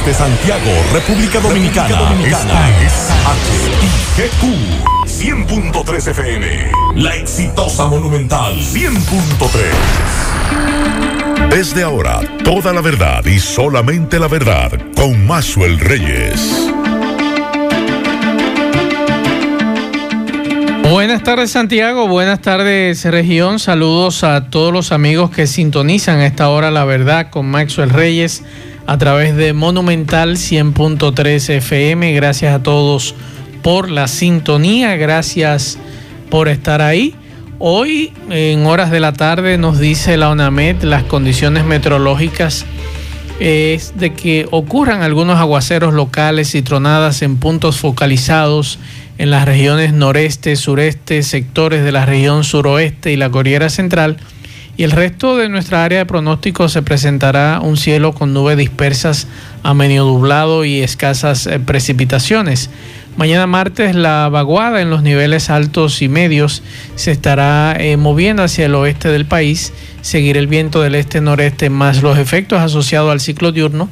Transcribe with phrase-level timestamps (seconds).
[0.00, 1.94] Desde Santiago, República Dominicana.
[1.94, 2.70] Dominicana.
[4.16, 4.42] HIGQ
[5.04, 6.72] 100.3 FM.
[6.94, 11.50] La exitosa Monumental 100.3.
[11.50, 16.70] Desde ahora, toda la verdad y solamente la verdad con Maxwell Reyes.
[20.90, 26.48] Buenas tardes Santiago, buenas tardes región, saludos a todos los amigos que sintonizan a esta
[26.48, 28.42] hora la verdad con Maxwell Reyes
[28.90, 32.12] a través de Monumental 100.3 FM.
[32.12, 33.14] Gracias a todos
[33.62, 35.78] por la sintonía, gracias
[36.28, 37.14] por estar ahí.
[37.60, 42.66] Hoy en horas de la tarde nos dice la ONAMED las condiciones meteorológicas
[43.38, 48.80] es de que ocurran algunos aguaceros locales y tronadas en puntos focalizados
[49.18, 54.16] en las regiones noreste, sureste, sectores de la región suroeste y la Corriera Central.
[54.80, 59.26] Y el resto de nuestra área de pronóstico se presentará un cielo con nubes dispersas
[59.62, 62.70] a medio nublado y escasas eh, precipitaciones.
[63.18, 66.62] Mañana martes la vaguada en los niveles altos y medios
[66.94, 72.02] se estará eh, moviendo hacia el oeste del país, seguir el viento del este-noreste más
[72.02, 73.90] los efectos asociados al ciclo diurno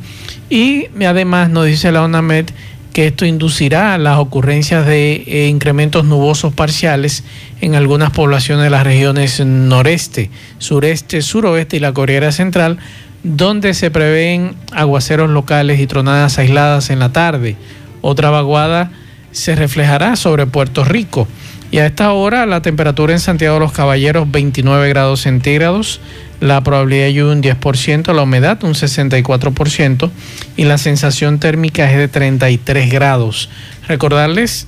[0.49, 2.47] y además nos dice la ONAMED
[2.93, 7.25] que esto inducirá a las ocurrencias de eh, incrementos nubosos parciales
[7.61, 12.79] en algunas poblaciones de las regiones noreste, sureste, suroeste y la Corriera Central,
[13.23, 17.57] donde se prevén aguaceros locales y tronadas aisladas en la tarde.
[18.01, 18.91] Otra vaguada
[19.33, 21.29] se reflejará sobre Puerto Rico.
[21.71, 26.01] Y a esta hora la temperatura en Santiago de los Caballeros 29 grados centígrados,
[26.41, 30.11] la probabilidad de lluvia un 10%, la humedad un 64%
[30.57, 33.51] y la sensación térmica es de 33 grados.
[33.87, 34.67] Recordarles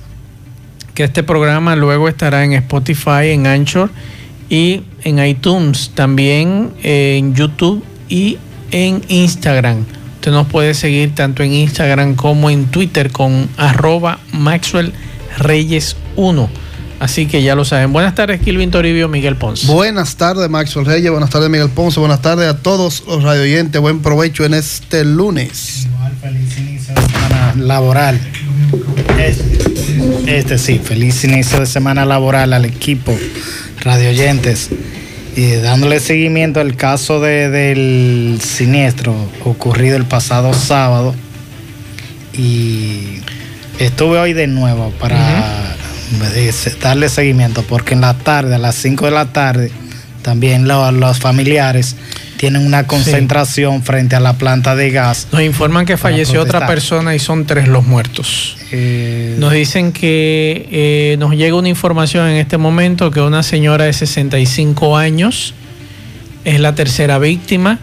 [0.93, 3.89] que este programa luego estará en Spotify, en Anchor
[4.49, 8.37] y en iTunes, también en YouTube y
[8.71, 9.85] en Instagram.
[10.15, 14.93] Usted nos puede seguir tanto en Instagram como en Twitter con arroba Maxwell
[15.39, 16.60] Reyes 1.
[17.01, 17.91] Así que ya lo saben.
[17.91, 19.65] Buenas tardes, Kilvin Toribio, Miguel Ponce.
[19.65, 21.09] Buenas tardes, Maxwell Reyes.
[21.09, 21.99] Buenas tardes, Miguel Ponce.
[21.99, 23.81] Buenas tardes a todos los radioyentes.
[23.81, 25.87] Buen provecho en este lunes.
[25.87, 28.19] Igual, feliz inicio de semana laboral.
[29.17, 33.17] Este, este sí, feliz inicio de semana laboral al equipo
[33.79, 34.69] radioyentes.
[35.35, 41.15] Y dándole seguimiento al caso de, del siniestro ocurrido el pasado sábado.
[42.33, 43.21] Y
[43.79, 45.77] estuve hoy de nuevo para
[46.81, 49.71] darle seguimiento, porque en la tarde, a las 5 de la tarde,
[50.21, 51.95] también los familiares
[52.37, 55.27] tienen una concentración frente a la planta de gas.
[55.31, 58.57] Nos informan que falleció otra persona y son tres los muertos.
[58.71, 63.85] Eh, nos dicen que eh, nos llega una información en este momento que una señora
[63.85, 65.53] de 65 años
[66.43, 67.79] es la tercera víctima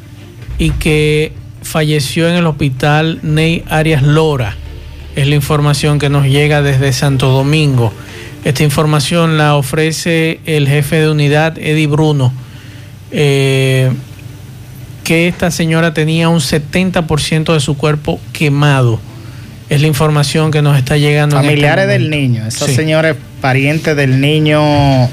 [0.58, 4.56] y que falleció en el hospital Ney Arias Lora.
[5.14, 7.92] Es la información que nos llega desde Santo Domingo.
[8.44, 12.32] Esta información la ofrece el jefe de unidad, Eddie Bruno,
[13.10, 13.90] eh,
[15.04, 19.00] que esta señora tenía un 70% de su cuerpo quemado.
[19.68, 21.36] Es la información que nos está llegando.
[21.36, 22.46] Este Familiares del niño.
[22.46, 25.08] Esa señora es pariente del niño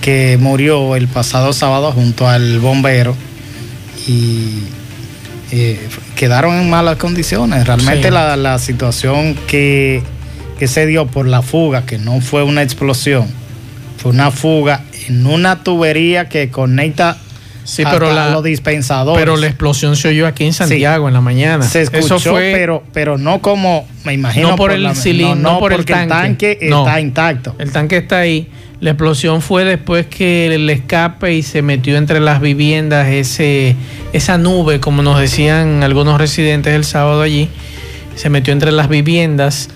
[0.00, 3.16] que murió el pasado sábado junto al bombero
[4.08, 4.64] y
[5.52, 5.78] eh,
[6.16, 7.66] quedaron en malas condiciones.
[7.66, 10.02] Realmente la, la situación que
[10.62, 13.26] que se dio por la fuga, que no fue una explosión,
[13.96, 17.18] fue una fuga en una tubería que conecta
[17.64, 19.20] sí, pero la, los dispensadores.
[19.20, 21.64] Pero la explosión se oyó aquí en Santiago en la mañana.
[21.64, 24.50] Se escuchó, pero, pero no como, me imagino.
[24.50, 26.58] No por, el cilindro, no, por el tanque.
[26.60, 27.56] está intacto.
[27.58, 28.48] El tanque está ahí.
[28.78, 33.74] La explosión fue después que el escape y se metió entre las viviendas ese,
[34.12, 37.48] esa nube, como nos decían algunos residentes el sábado allí.
[38.14, 39.68] Se metió entre las viviendas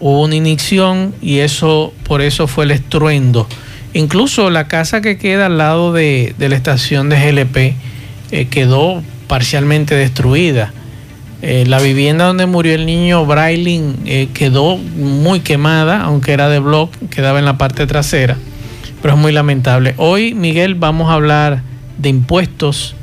[0.00, 3.46] hubo una inyección y eso por eso fue el estruendo.
[3.94, 7.56] Incluso la casa que queda al lado de, la estación de GLP
[8.30, 10.72] eh, quedó parcialmente destruida.
[11.40, 16.58] Eh, la vivienda donde murió el niño Brailing eh, quedó muy quemada, aunque era de
[16.58, 18.36] block, quedaba en la parte trasera,
[19.00, 19.94] pero es muy lamentable.
[19.98, 21.62] Hoy, Miguel, vamos a hablar
[21.96, 22.94] de impuestos.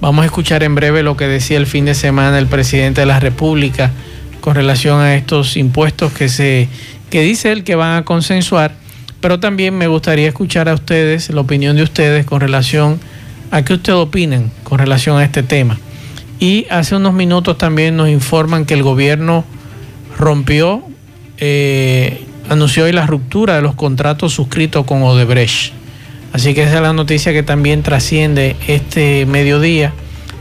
[0.00, 3.06] Vamos a escuchar en breve lo que decía el fin de semana el presidente de
[3.06, 3.92] la República
[4.42, 6.68] con relación a estos impuestos que se
[7.08, 8.74] que dice él que van a consensuar,
[9.20, 12.98] pero también me gustaría escuchar a ustedes la opinión de ustedes con relación
[13.50, 15.78] a qué ustedes opinan con relación a este tema.
[16.40, 19.44] Y hace unos minutos también nos informan que el gobierno
[20.18, 20.82] rompió,
[21.38, 25.72] eh, anunció hoy la ruptura de los contratos suscritos con Odebrecht.
[26.32, 29.92] Así que esa es la noticia que también trasciende este mediodía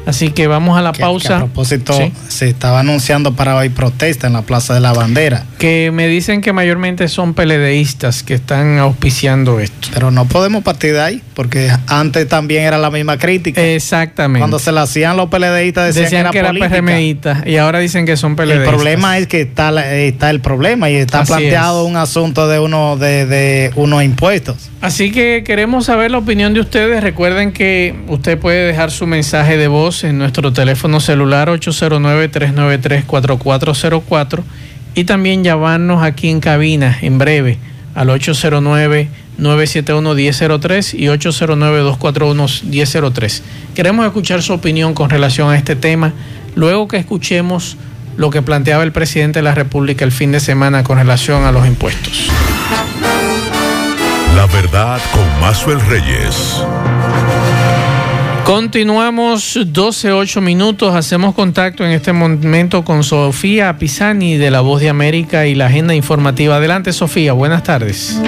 [0.06, 1.38] Así que vamos a la pausa.
[1.38, 1.94] a propósito,
[2.28, 5.46] se estaba anunciando para hoy protesta en la Plaza de la Bandera.
[5.58, 9.90] Que me dicen que mayormente son peledeístas que están auspiciando esto.
[9.94, 13.62] Pero no podemos partir de ahí, porque antes también era la misma crítica.
[13.64, 14.40] Exactamente.
[14.40, 18.36] Cuando se la hacían los peledeístas decían, que era, PRMista y ahora dicen que son
[18.36, 18.70] peledeístas.
[18.70, 22.98] El problema es que está, está el problema y está planteado un asunto de uno
[22.98, 24.70] de, de unos impuestos.
[24.82, 27.04] Así que queremos saber la opinión de ustedes.
[27.04, 34.44] Recuerden que usted puede dejar su mensaje de voz en nuestro teléfono celular 809-393-4404
[34.96, 37.58] y también llamarnos aquí en cabina en breve
[37.94, 43.42] al 809-971-1003 y 809-241-1003.
[43.76, 46.14] Queremos escuchar su opinión con relación a este tema
[46.56, 47.76] luego que escuchemos
[48.16, 51.52] lo que planteaba el presidente de la República el fin de semana con relación a
[51.52, 52.30] los impuestos.
[54.36, 56.64] La verdad con Mazuel Reyes.
[58.52, 60.94] Continuamos 12-8 minutos.
[60.94, 65.68] Hacemos contacto en este momento con Sofía Pisani de La Voz de América y la
[65.68, 66.58] agenda informativa.
[66.58, 67.32] Adelante, Sofía.
[67.32, 68.20] Buenas tardes.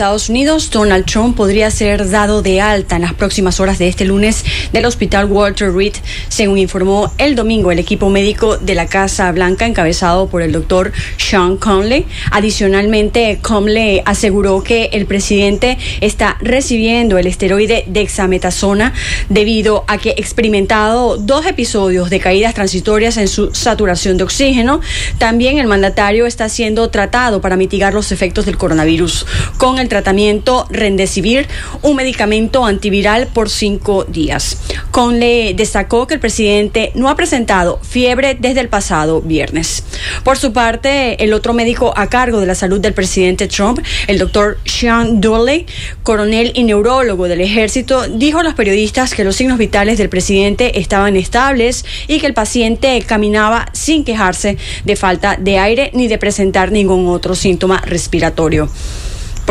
[0.00, 4.06] Estados Unidos, Donald Trump podría ser dado de alta en las próximas horas de este
[4.06, 5.92] lunes del hospital Walter Reed,
[6.30, 10.90] según informó el domingo el equipo médico de la Casa Blanca encabezado por el doctor
[11.18, 12.06] Sean Conley.
[12.30, 18.94] Adicionalmente, Conley aseguró que el presidente está recibiendo el esteroide dexametasona
[19.28, 24.80] debido a que experimentado dos episodios de caídas transitorias en su saturación de oxígeno.
[25.18, 29.26] También el mandatario está siendo tratado para mitigar los efectos del coronavirus
[29.58, 31.46] con el tratamiento Rendecivir,
[31.82, 34.56] un medicamento antiviral por cinco días.
[34.90, 39.84] Conle destacó que el presidente no ha presentado fiebre desde el pasado viernes.
[40.24, 44.18] Por su parte, el otro médico a cargo de la salud del presidente Trump, el
[44.18, 45.66] doctor Sean Dooley,
[46.02, 50.80] coronel y neurólogo del ejército, dijo a los periodistas que los signos vitales del presidente
[50.80, 56.18] estaban estables y que el paciente caminaba sin quejarse de falta de aire ni de
[56.18, 58.70] presentar ningún otro síntoma respiratorio.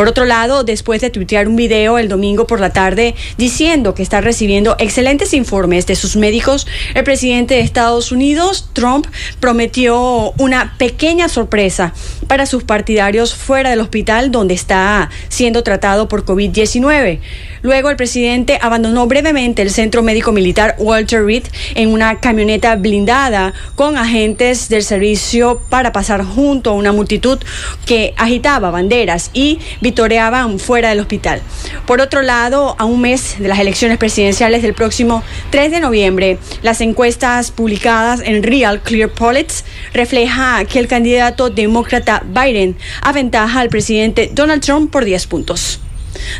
[0.00, 4.02] Por otro lado, después de tuitear un video el domingo por la tarde diciendo que
[4.02, 9.06] está recibiendo excelentes informes de sus médicos, el presidente de Estados Unidos, Trump,
[9.40, 11.92] prometió una pequeña sorpresa
[12.28, 17.20] para sus partidarios fuera del hospital donde está siendo tratado por COVID-19.
[17.60, 21.44] Luego el presidente abandonó brevemente el centro médico militar Walter Reed
[21.74, 27.38] en una camioneta blindada con agentes del servicio para pasar junto a una multitud
[27.84, 29.58] que agitaba banderas y
[29.90, 31.42] vitoreaban fuera del hospital.
[31.84, 36.38] Por otro lado, a un mes de las elecciones presidenciales del próximo 3 de noviembre,
[36.62, 43.68] las encuestas publicadas en Real Clear Politics refleja que el candidato demócrata Biden aventaja al
[43.68, 45.80] presidente Donald Trump por 10 puntos.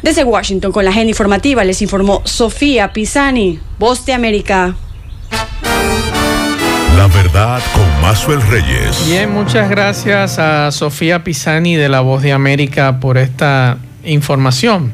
[0.02, 4.76] Desde Washington, con la agenda informativa, les informó Sofía Pisani, Voz de América.
[7.00, 9.06] La verdad con Mazuel Reyes.
[9.06, 14.92] Bien, muchas gracias a Sofía Pisani de La Voz de América por esta información.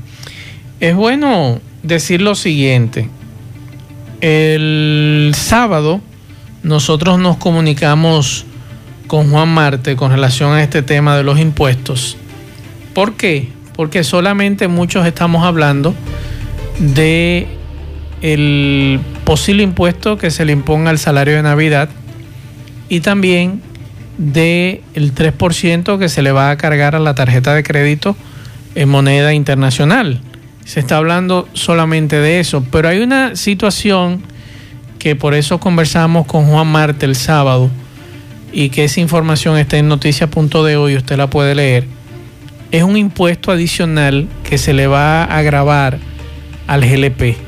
[0.78, 3.10] Es bueno decir lo siguiente.
[4.20, 6.00] El sábado
[6.62, 8.46] nosotros nos comunicamos
[9.08, 12.16] con Juan Marte con relación a este tema de los impuestos.
[12.94, 13.48] ¿Por qué?
[13.76, 15.92] porque solamente muchos estamos hablando
[16.78, 17.46] de
[18.22, 21.88] el posible impuesto que se le imponga al salario de Navidad
[22.88, 23.60] y también
[24.18, 28.16] de el 3% que se le va a cargar a la tarjeta de crédito
[28.74, 30.20] en moneda internacional.
[30.64, 34.22] Se está hablando solamente de eso, pero hay una situación
[34.98, 37.70] que por eso conversamos con Juan Marte el sábado
[38.52, 41.96] y que esa información está en noticia.de hoy, usted la puede leer
[42.70, 45.98] es un impuesto adicional que se le va a agravar
[46.66, 47.45] al GLP.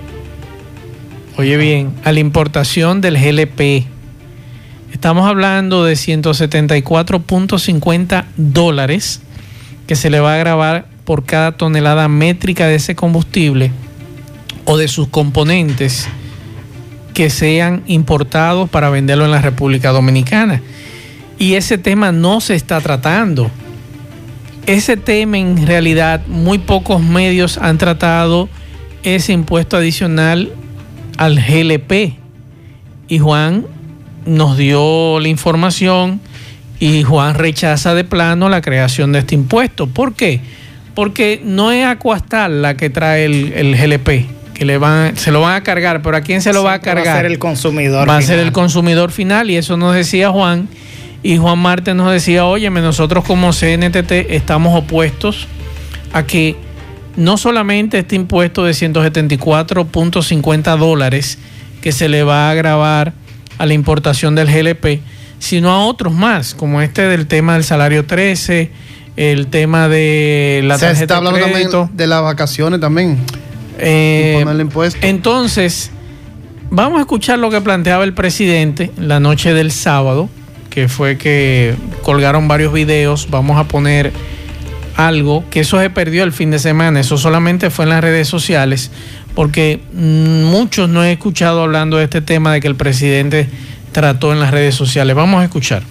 [1.39, 3.87] Oye bien, a la importación del GLP.
[4.93, 9.21] Estamos hablando de 174.50 dólares
[9.87, 13.71] que se le va a agravar por cada tonelada métrica de ese combustible
[14.65, 16.09] o de sus componentes
[17.15, 20.61] que sean importados para venderlo en la República Dominicana.
[21.39, 23.49] Y ese tema no se está tratando
[24.67, 28.51] ese tema en realidad muy pocos medios han tratado
[29.03, 30.53] ese impuesto adicional
[31.19, 32.15] al GLP.
[33.09, 33.67] Y Juan
[34.25, 36.21] nos dio la información
[36.81, 39.87] y Juan rechaza de plano la creación de este impuesto.
[39.87, 40.41] ¿Por qué?
[40.95, 45.57] Porque no es Acuastal la que trae el, GLP, que le van, se lo van
[45.57, 47.07] a cargar, pero ¿a quién se lo va a cargar?
[47.07, 48.09] Va a ser el consumidor.
[48.09, 50.69] Va a ser el consumidor final y eso nos decía Juan
[51.23, 55.49] Y Juan Marte nos decía, óyeme, nosotros como CNTT estamos opuestos
[56.13, 56.57] a que
[57.19, 61.37] no solamente este impuesto de 174.50 dólares
[61.83, 63.13] que se le va a agravar
[63.59, 65.03] a la importación del GLP,
[65.41, 68.71] sino a otros más, como este del tema del salario 13,
[69.17, 73.19] el tema de la tarjeta se está hablando también de las vacaciones también.
[73.81, 74.45] Eh,
[75.03, 75.91] entonces,
[76.71, 80.29] vamos a escuchar lo que planteaba el presidente la noche del sábado,
[80.71, 83.27] que fue que colgaron varios videos.
[83.29, 84.13] Vamos a poner
[84.99, 88.27] algo que eso se perdió el fin de semana, eso solamente fue en las redes
[88.27, 88.91] sociales,
[89.37, 93.49] porque mm, muchos no he escuchado hablando de este tema de que el presidente
[93.93, 95.15] trató en las redes sociales.
[95.15, 95.85] Vamos a escuchar.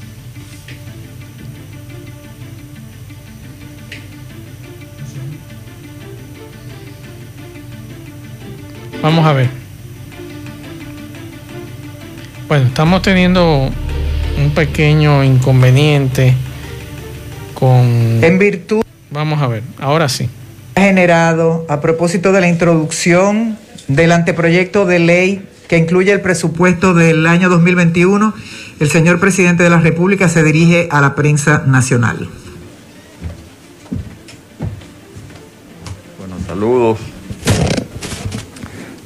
[9.01, 9.49] Vamos a ver.
[12.49, 13.69] Bueno, estamos teniendo
[14.37, 16.33] un pequeño inconveniente
[17.53, 18.21] con...
[18.21, 18.87] En virtud...
[19.09, 20.29] Vamos a ver, ahora sí.
[20.75, 27.25] Generado a propósito de la introducción del anteproyecto de ley que incluye el presupuesto del
[27.25, 28.33] año 2021,
[28.79, 32.29] el señor presidente de la República se dirige a la prensa nacional.
[36.19, 36.99] Bueno, saludos.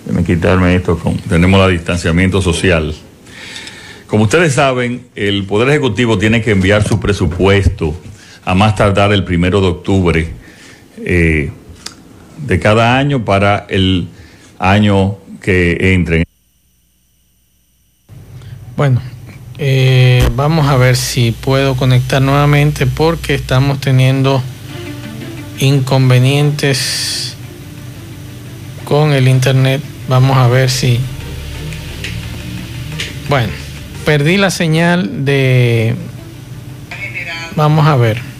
[0.05, 0.97] Déjenme quitarme esto.
[0.97, 2.93] Con, tenemos el distanciamiento social.
[4.07, 7.95] Como ustedes saben, el Poder Ejecutivo tiene que enviar su presupuesto
[8.45, 10.33] a más tardar el primero de octubre
[11.05, 11.51] eh,
[12.37, 14.07] de cada año para el
[14.59, 16.23] año que entre.
[18.75, 19.01] Bueno,
[19.57, 24.41] eh, vamos a ver si puedo conectar nuevamente porque estamos teniendo
[25.59, 27.35] inconvenientes
[28.85, 29.81] con el internet.
[30.07, 30.99] Vamos a ver si...
[33.29, 33.53] Bueno,
[34.03, 35.95] perdí la señal de...
[37.55, 38.30] Vamos a ver.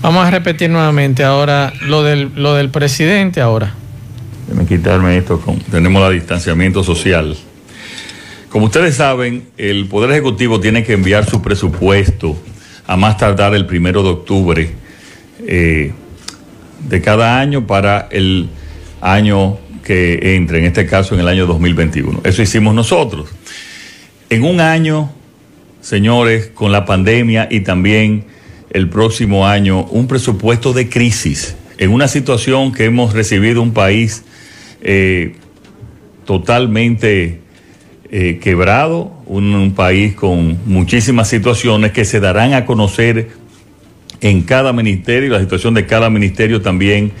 [0.00, 3.74] Vamos a repetir nuevamente ahora lo del, lo del presidente ahora.
[4.46, 5.40] Déjenme quitarme esto.
[5.40, 7.36] Con, tenemos el distanciamiento social.
[8.48, 12.40] Como ustedes saben, el Poder Ejecutivo tiene que enviar su presupuesto
[12.86, 14.70] a más tardar el primero de octubre
[15.46, 15.92] eh,
[16.88, 18.48] de cada año para el
[19.00, 22.20] año que entre, en este caso en el año 2021.
[22.22, 23.28] Eso hicimos nosotros.
[24.30, 25.10] En un año,
[25.80, 28.37] señores, con la pandemia y también
[28.70, 34.24] el próximo año, un presupuesto de crisis, en una situación que hemos recibido un país
[34.82, 35.34] eh,
[36.24, 37.40] totalmente
[38.10, 43.30] eh, quebrado, un, país con muchísimas situaciones que se darán a conocer
[44.20, 47.12] en cada ministerio, la situación de cada ministerio también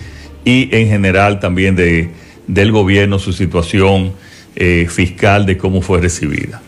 [0.44, 2.10] y en general también de,
[2.46, 4.12] del gobierno, su situación
[4.56, 6.60] eh, fiscal de cómo fue recibida.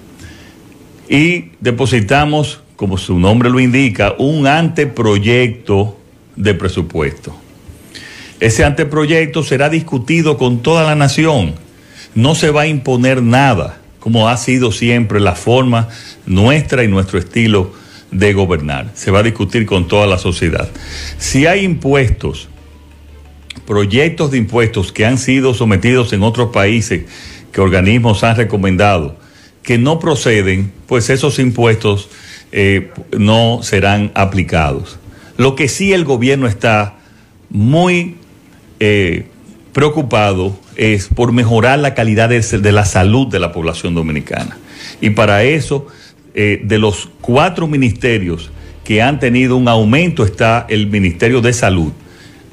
[1.09, 5.99] Y depositamos, como su nombre lo indica, un anteproyecto
[6.35, 7.37] de presupuesto.
[8.41, 11.57] Ese anteproyecto será discutido con toda la nación.
[12.15, 15.89] No se va a imponer nada, como ha sido siempre la forma
[16.25, 17.75] nuestra y nuestro estilo
[18.13, 18.93] de gobernar.
[18.95, 20.71] Se va a discutir con toda la sociedad.
[21.19, 22.49] Si hay impuestos,
[23.67, 27.05] proyectos de impuestos que han sido sometidos en otros países,
[27.53, 29.19] que organismos han recomendado,
[29.63, 32.09] que no proceden, pues esos impuestos
[32.53, 34.99] eh, no serán aplicados.
[35.37, 36.97] Lo que sí el gobierno está
[37.49, 38.17] muy
[38.79, 39.27] eh,
[39.73, 44.59] preocupado es por mejorar la calidad de, la salud de la población dominicana.
[45.01, 45.87] Y para eso,
[46.35, 48.51] eh, de los cuatro ministerios
[48.85, 51.93] que han tenido un aumento está el Ministerio de Salud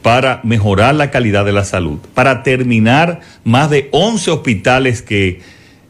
[0.01, 5.41] para mejorar la calidad de la salud, para terminar más de 11 hospitales que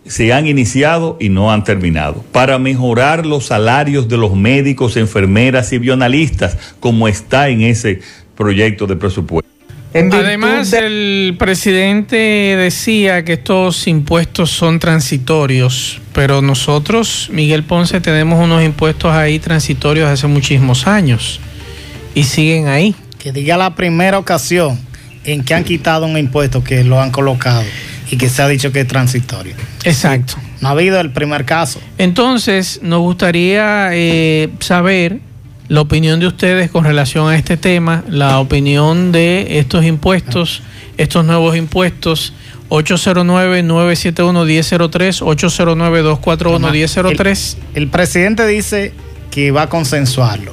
[0.08, 5.74] se han iniciado y no han terminado, para mejorar los salarios de los médicos, enfermeras
[5.74, 8.02] y bionalistas, como está en ese
[8.36, 9.50] proyecto de presupuesto.
[9.94, 18.64] Además, el presidente decía que estos impuestos son transitorios, pero nosotros, Miguel Ponce, tenemos unos
[18.64, 21.40] impuestos ahí transitorios hace muchísimos años
[22.14, 22.94] y siguen ahí.
[23.18, 24.78] Que diga la primera ocasión
[25.24, 27.64] en que han quitado un impuesto que lo han colocado
[28.10, 29.56] y que se ha dicho que es transitorio.
[29.84, 30.36] Exacto.
[30.62, 31.80] No ha habido el primer caso.
[31.98, 35.20] Entonces, nos gustaría eh, saber
[35.68, 40.64] la opinión de ustedes con relación a este tema, la opinión de estos impuestos,
[40.98, 42.34] estos nuevos impuestos.
[42.70, 47.56] 809-971-1003, 809-241-1003.
[47.76, 48.92] El, presidente dice
[49.32, 50.52] que va a consensuarlo.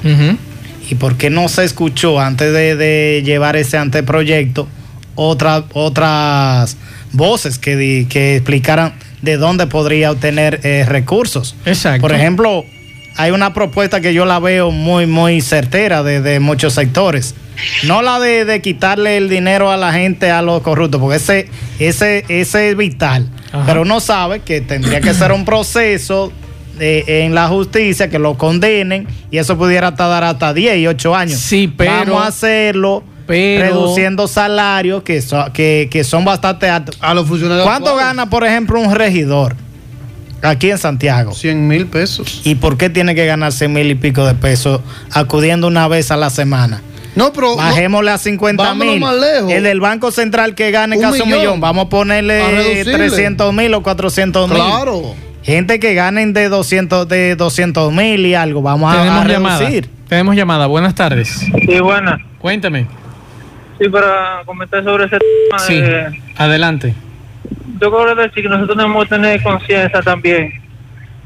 [0.89, 4.69] ¿Y por qué no se escuchó antes de, llevar ese anteproyecto
[5.17, 6.77] otras
[7.15, 11.57] voces que, que explicaran de dónde podría obtener eh, recursos.
[11.65, 12.03] Exacto.
[12.03, 12.65] Por ejemplo,
[13.17, 17.35] hay una propuesta que yo la veo muy, muy certera de, muchos sectores.
[17.85, 22.25] No la de, quitarle el dinero a la gente, a los corruptos, porque ese, ese,
[22.29, 23.29] ese es vital.
[23.67, 26.33] Pero uno sabe que tendría que ser un proceso
[26.79, 31.39] en la justicia que lo condenen y eso pudiera tardar hasta 10 y 8 años.
[31.39, 31.93] Sí, pero.
[31.93, 33.05] Vamos a hacerlo.
[33.27, 36.97] Reduciendo salarios que, que, son bastante altos.
[37.01, 37.67] A los funcionarios.
[37.67, 39.57] ¿Cuánto gana, por ejemplo, un regidor?
[40.43, 41.33] aquí en Santiago.
[41.33, 42.43] 100 mil pesos.
[42.45, 46.11] ¿Y por qué tiene que ganar 100 mil y pico de pesos acudiendo una vez
[46.11, 46.83] a la semana?
[47.17, 47.57] No, pero.
[47.57, 49.03] Bajémosle a 50 mil.
[49.49, 51.61] El del Banco Central que gane casi un millón.
[51.61, 54.59] Vamos a ponerle 300 mil o 400 mil.
[54.59, 55.15] Claro.
[55.43, 58.63] Gente que ganen de 200 de 200 mil y algo.
[58.63, 59.89] Vamos a, reducir.
[60.09, 60.67] Tenemos llamada.
[60.67, 61.29] Buenas tardes.
[61.29, 62.21] Sí, buenas.
[62.39, 62.87] Cuéntame.
[63.79, 65.59] Sí, para comentar sobre ese tema.
[65.59, 65.83] Sí,
[66.37, 66.95] adelante
[67.81, 70.53] yo quiero decir que nosotros tenemos que tener conciencia también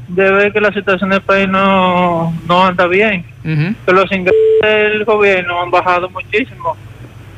[0.07, 5.05] de ver que la situación del país no, no anda bien, que los ingresos del
[5.05, 6.75] gobierno han bajado muchísimo,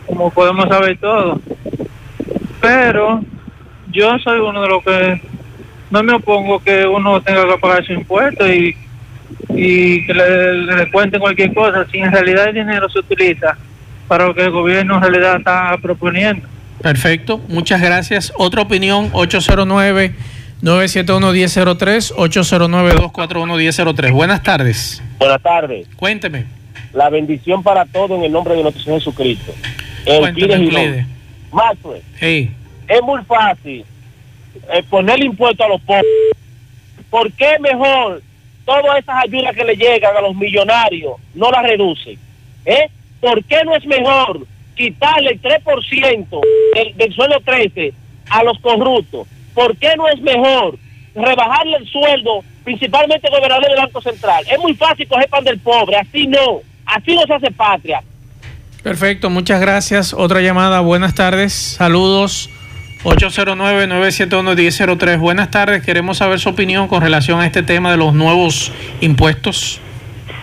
[0.07, 1.39] como podemos saber todos.
[2.61, 3.21] Pero
[3.91, 5.21] yo soy uno de los que
[5.89, 8.77] no me opongo que uno tenga que pagar su impuesto y,
[9.49, 13.57] y que le, le cuenten cualquier cosa, si en realidad el dinero se utiliza
[14.11, 16.45] para lo que el gobierno en realidad está proponiendo.
[16.81, 18.33] Perfecto, muchas gracias.
[18.35, 20.13] Otra opinión, 809.
[20.61, 24.11] 971-1003, 809-241-1003.
[24.11, 25.01] Buenas tardes.
[25.17, 25.87] Buenas tardes.
[25.95, 26.43] Cuénteme.
[26.91, 29.53] La bendición para todos en el nombre de nuestro Señor Jesucristo.
[30.03, 31.07] Cuénteme,
[31.53, 33.85] Maxwell, es muy fácil
[34.73, 36.03] eh, poner el impuesto a los pobres.
[37.09, 38.21] ¿Por qué mejor
[38.65, 42.19] todas esas ayudas que le llegan a los millonarios no las reducen?
[42.65, 42.89] ¿Eh?
[43.21, 46.27] ¿Por qué no es mejor quitarle el 3%
[46.75, 47.93] del, del sueldo 13
[48.31, 50.79] a los corruptos, ¿por qué no es mejor
[51.13, 54.43] rebajarle el sueldo, principalmente al gobernador del Banco Central?
[54.49, 58.01] Es muy fácil coger pan del pobre, así no, así no se hace patria.
[58.81, 60.11] Perfecto, muchas gracias.
[60.13, 62.49] Otra llamada, buenas tardes, saludos.
[63.03, 65.19] 809-971-1003.
[65.19, 69.81] Buenas tardes, queremos saber su opinión con relación a este tema de los nuevos impuestos.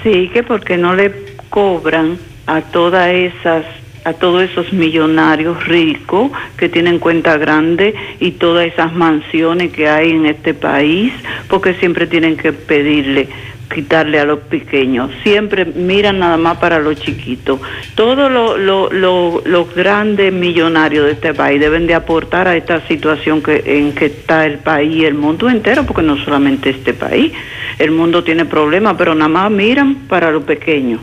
[0.02, 1.12] Sí, que porque no le
[1.48, 3.64] cobran a todas esas
[4.04, 10.12] a todos esos millonarios ricos que tienen cuenta grande y todas esas mansiones que hay
[10.12, 11.12] en este país,
[11.48, 13.28] porque siempre tienen que pedirle
[13.74, 17.61] quitarle a los pequeños, siempre miran nada más para los chiquitos.
[17.94, 23.92] Todos los grandes millonarios de este país deben de aportar a esta situación que, en
[23.92, 27.32] que está el país, el mundo entero, porque no solamente este país,
[27.78, 31.00] el mundo tiene problemas, pero nada más miran para los pequeños.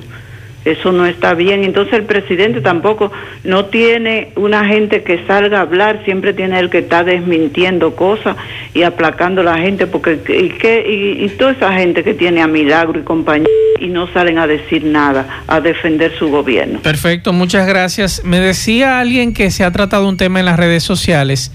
[0.65, 1.63] Eso no está bien.
[1.63, 3.11] Entonces el presidente tampoco
[3.43, 8.35] no tiene una gente que salga a hablar, siempre tiene el que está desmintiendo cosas
[8.73, 12.47] y aplacando a la gente, porque y, que, y, toda esa gente que tiene a
[12.47, 13.47] Milagro y compañía
[13.79, 16.79] y no salen a decir nada, a defender su gobierno.
[16.79, 18.23] Perfecto, muchas gracias.
[18.23, 21.51] Me decía alguien que se ha tratado un tema en las redes sociales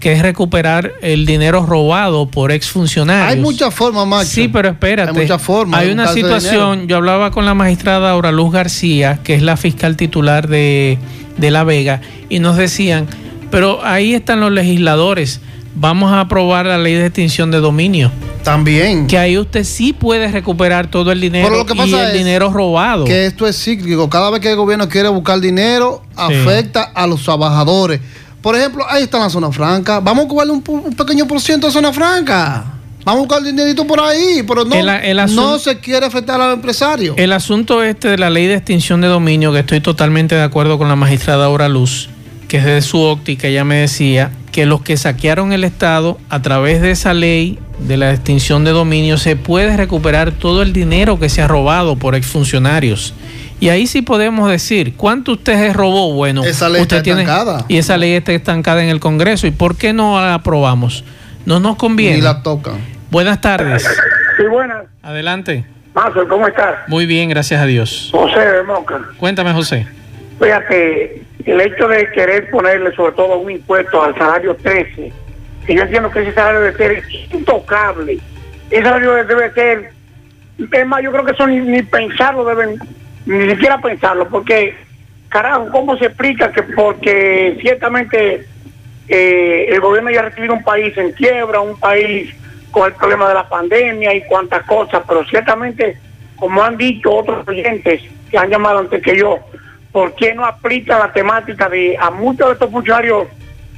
[0.00, 3.36] que es recuperar el dinero robado por exfuncionarios.
[3.36, 4.28] Hay muchas formas, Macho.
[4.28, 5.10] Sí, pero espérate.
[5.10, 5.80] Hay muchas formas.
[5.80, 9.96] Hay una situación, yo hablaba con la magistrada Aura Luz García, que es la fiscal
[9.96, 10.98] titular de,
[11.38, 13.06] de La Vega, y nos decían,
[13.50, 15.40] pero ahí están los legisladores,
[15.74, 18.10] vamos a aprobar la ley de extinción de dominio.
[18.42, 19.06] También.
[19.06, 22.50] Que ahí usted sí puede recuperar todo el dinero lo que pasa y el dinero
[22.50, 23.06] robado.
[23.06, 24.10] Que esto es cíclico.
[24.10, 28.00] Cada vez que el gobierno quiere buscar dinero, afecta a los trabajadores.
[28.44, 30.00] Por ejemplo, ahí está la zona franca.
[30.00, 30.62] Vamos a cobrarle un,
[30.94, 32.62] pequeño por ciento de zona franca.
[33.02, 36.54] Vamos a buscar el dinerito por ahí, pero no, no se quiere afectar a los
[36.56, 37.16] empresarios.
[37.16, 40.76] El asunto este de la ley de extinción de dominio, que estoy totalmente de acuerdo
[40.76, 42.10] con la magistrada Aura Luz,
[42.46, 46.42] que es de su óptica, ella me decía que los que saquearon el Estado, a
[46.42, 51.18] través de esa ley de la extinción de dominio, se puede recuperar todo el dinero
[51.18, 53.14] que se ha robado por exfuncionarios.
[53.60, 56.12] Y ahí sí podemos decir, ¿cuánto usted robó?
[56.12, 57.64] Bueno, esa ley usted está tiene, estancada.
[57.68, 59.46] Y esa ley está estancada en el Congreso.
[59.46, 61.04] ¿Y por qué no la aprobamos?
[61.46, 62.16] No nos conviene.
[62.16, 62.72] Ni la toca.
[63.10, 63.86] Buenas tardes.
[64.36, 64.84] Sí, buenas.
[65.02, 65.64] Adelante.
[65.94, 66.88] Mazo, ¿cómo estás?
[66.88, 68.08] Muy bien, gracias a Dios.
[68.10, 69.00] José de Moca.
[69.16, 69.86] Cuéntame, José.
[70.40, 75.12] Fíjate, el hecho de querer ponerle sobre todo un impuesto al salario 13,
[75.66, 78.18] que yo entiendo que ese salario debe ser intocable.
[78.70, 79.92] Ese salario debe ser,
[80.58, 82.80] es más, yo creo que eso ni, ni pensarlo deben
[83.26, 84.74] ni siquiera pensarlo, porque,
[85.28, 88.46] carajo, ¿cómo se explica que porque ciertamente
[89.08, 92.34] eh, el gobierno ya ha recibido un país en quiebra, un país
[92.70, 95.96] con el problema de la pandemia y cuantas cosas, pero ciertamente,
[96.36, 99.38] como han dicho otros oyentes que han llamado antes que yo,
[99.92, 103.28] ¿por qué no aplica la temática de a muchos de estos funcionarios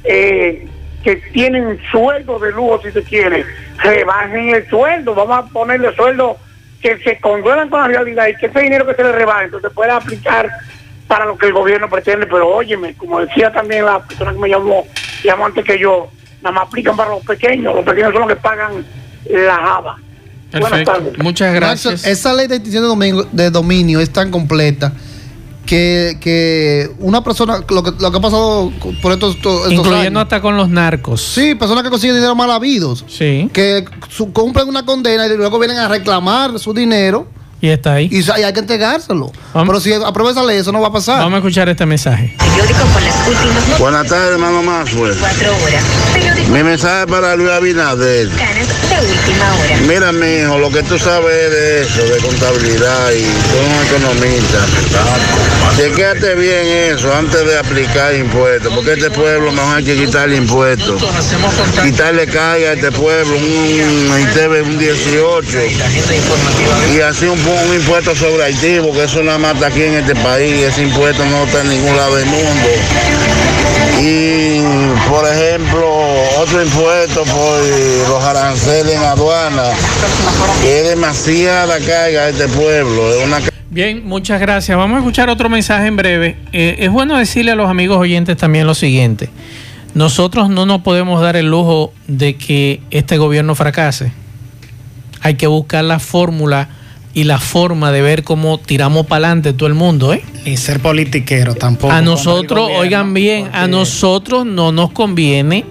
[0.03, 0.67] eh,
[1.03, 3.45] que tienen sueldo de lujo, si se quiere,
[3.77, 5.15] rebajen el sueldo.
[5.15, 6.37] Vamos a ponerle sueldo
[6.81, 9.71] que se conduelan con la realidad y que ese dinero que se le rebaje, entonces
[9.73, 10.49] pueda aplicar
[11.07, 12.27] para lo que el gobierno pretende.
[12.27, 14.85] Pero óyeme, como decía también la persona que me llamó,
[15.23, 16.09] llamó antes que yo,
[16.41, 17.75] nada más aplican para los pequeños.
[17.75, 18.85] Los pequeños son los que pagan
[19.29, 19.97] la java.
[20.51, 21.03] Perfecto.
[21.17, 22.05] Muchas gracias.
[22.05, 24.93] esa ley de extinción de dominio, de dominio es tan completa
[25.67, 30.41] que, que una persona, lo que, lo que ha pasado por estos, estos Incluyendo hasta
[30.41, 31.21] con los narcos.
[31.21, 33.05] Sí, personas que consiguen dinero mal habidos.
[33.07, 33.49] Sí.
[33.53, 33.85] Que
[34.33, 37.27] cumplen una condena y luego vienen a reclamar su dinero
[37.59, 38.09] y está ahí.
[38.11, 39.31] Y, hay que entregárselo.
[39.53, 41.19] Pero si aprueba esa ley, eso no va a pasar.
[41.19, 42.35] Vamos a escuchar este mensaje.
[43.79, 45.17] Buenas tardes, hermano Maxwell.
[45.19, 45.83] Cuatro horas.
[46.51, 48.29] Mi mensaje para Luis Abinader.
[49.87, 54.65] Mira, mijo, lo que tú sabes de eso, de contabilidad y tú un economista.
[55.77, 61.01] Chequéate bien eso antes de aplicar impuestos, porque este pueblo mejor hay que quitarle impuestos.
[61.83, 64.11] Quitarle carga a este pueblo, un,
[64.65, 65.57] un 18.
[66.95, 70.15] Y así un un impuesto sobre Haití, porque eso nada más está aquí en este
[70.15, 72.69] país, ese impuesto no está en ningún lado del mundo.
[73.99, 74.61] Y,
[75.09, 76.06] por ejemplo,
[76.37, 79.63] otro impuesto por los aranceles en aduana,
[80.61, 83.01] que es demasiada carga a este pueblo.
[83.71, 84.77] Bien, muchas gracias.
[84.77, 86.37] Vamos a escuchar otro mensaje en breve.
[86.53, 89.29] Eh, es bueno decirle a los amigos oyentes también lo siguiente.
[89.95, 94.11] Nosotros no nos podemos dar el lujo de que este gobierno fracase.
[95.21, 96.69] Hay que buscar la fórmula
[97.15, 100.23] y la forma de ver cómo tiramos para adelante todo el mundo, ¿eh?
[100.45, 101.91] Ni ser politiquero tampoco.
[101.91, 105.65] A nosotros, oigan bien, a nosotros no nos conviene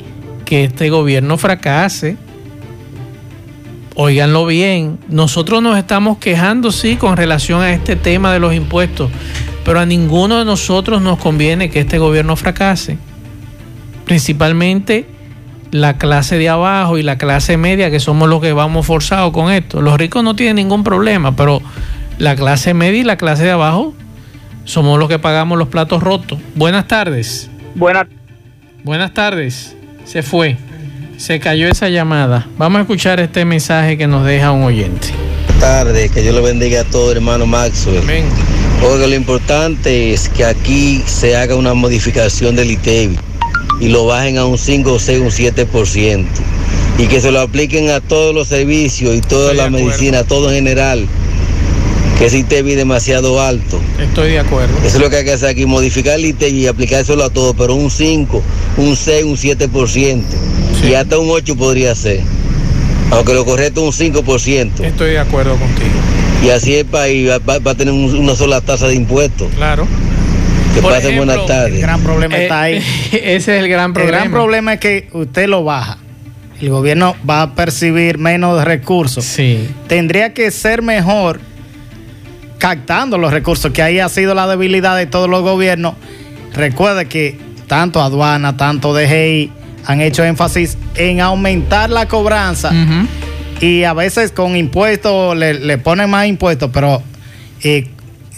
[0.46, 2.16] que este gobierno fracase.
[3.94, 9.11] Óiganlo bien, nosotros nos estamos quejando, sí, con relación a este tema de los impuestos,
[9.64, 12.98] pero a ninguno de nosotros nos conviene que este gobierno fracase.
[14.04, 15.06] Principalmente
[15.70, 19.50] la clase de abajo y la clase media, que somos los que vamos forzados con
[19.50, 19.80] esto.
[19.82, 21.61] Los ricos no tienen ningún problema, pero
[22.18, 23.94] la clase media y la clase de abajo
[24.64, 26.38] somos los que pagamos los platos rotos.
[26.54, 27.50] Buenas tardes.
[27.74, 28.06] Buenas.
[28.85, 29.75] Buenas tardes.
[30.06, 30.56] Se fue.
[31.18, 32.46] Se cayó esa llamada.
[32.56, 35.08] Vamos a escuchar este mensaje que nos deja un oyente.
[35.46, 37.98] Buenas tardes, que Dios le bendiga a todo, hermano Maxwell.
[37.98, 38.24] Amén.
[38.84, 43.18] Oiga, lo importante es que aquí se haga una modificación del ITEVI
[43.80, 46.26] y lo bajen a un 5, 6, un 7%.
[46.98, 50.56] Y que se lo apliquen a todos los servicios y toda la medicina, todo en
[50.56, 51.06] general.
[52.18, 53.81] Que ese ITEVI demasiado alto.
[54.00, 54.74] Estoy de acuerdo.
[54.79, 57.55] Eso es lo que hay que hacer aquí, modificar el ITEVI y aplicárselo a todo,
[57.55, 58.42] pero un 5,
[58.79, 60.22] un 6, un 7%.
[60.88, 62.20] Y hasta un 8 podría ser.
[63.11, 64.85] Aunque lo correcto es un 5%.
[64.85, 65.90] Estoy de acuerdo contigo.
[66.44, 69.48] Y así el país va, va a tener una sola tasa de impuestos.
[69.55, 69.87] Claro.
[70.74, 71.74] Que pasen buenas tardes.
[71.74, 72.76] El gran problema está ahí.
[73.12, 74.16] Ese es el gran problema.
[74.16, 75.98] El gran problema es que usted lo baja.
[76.61, 79.24] El gobierno va a percibir menos recursos.
[79.24, 79.68] Sí.
[79.88, 81.40] Tendría que ser mejor
[82.58, 85.94] captando los recursos, que ahí ha sido la debilidad de todos los gobiernos.
[86.54, 89.52] Recuerde que tanto aduana, tanto DGI
[89.84, 92.72] han hecho énfasis en aumentar la cobranza
[93.60, 97.02] y a veces con impuestos le, le ponen más impuestos, pero
[97.62, 97.88] eh,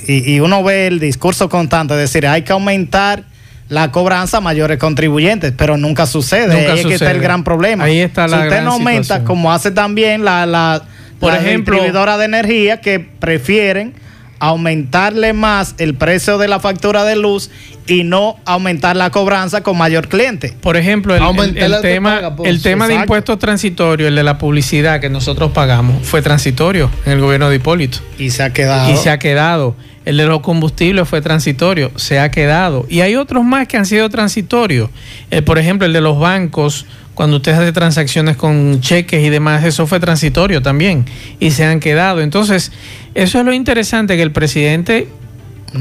[0.06, 3.24] y, uno ve el discurso constante, es decir, hay que aumentar
[3.68, 6.66] la cobranza a mayores contribuyentes, pero nunca sucede.
[6.66, 7.84] Ahí es que está el gran problema.
[7.84, 10.82] Ahí está la Si usted no aumenta, como hace también la, la,
[11.18, 13.92] Por ejemplo, distribuidora de energía, que prefieren
[14.40, 17.50] aumentarle más el precio de la factura de luz
[17.86, 20.54] y no aumentar la cobranza con mayor cliente.
[20.60, 25.52] Por ejemplo, el, tema, el tema de impuestos transitorios, el de la publicidad que nosotros
[25.52, 27.98] pagamos, fue transitorio en el gobierno de Hipólito.
[28.18, 28.92] Y se ha quedado.
[28.92, 29.74] Y se ha quedado.
[30.08, 32.86] El de los combustibles fue transitorio, se ha quedado.
[32.88, 34.88] Y hay otros más que han sido transitorios.
[35.30, 39.66] Eh, por ejemplo, el de los bancos, cuando usted hace transacciones con cheques y demás,
[39.66, 41.04] eso fue transitorio también.
[41.40, 42.22] Y se han quedado.
[42.22, 42.72] Entonces,
[43.14, 45.08] eso es lo interesante, que el presidente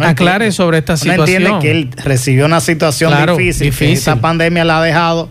[0.01, 1.43] aclare sobre esta situación.
[1.43, 3.87] entiende que él recibió una situación difícil, difícil.
[3.87, 5.29] Que esta pandemia la ha dejado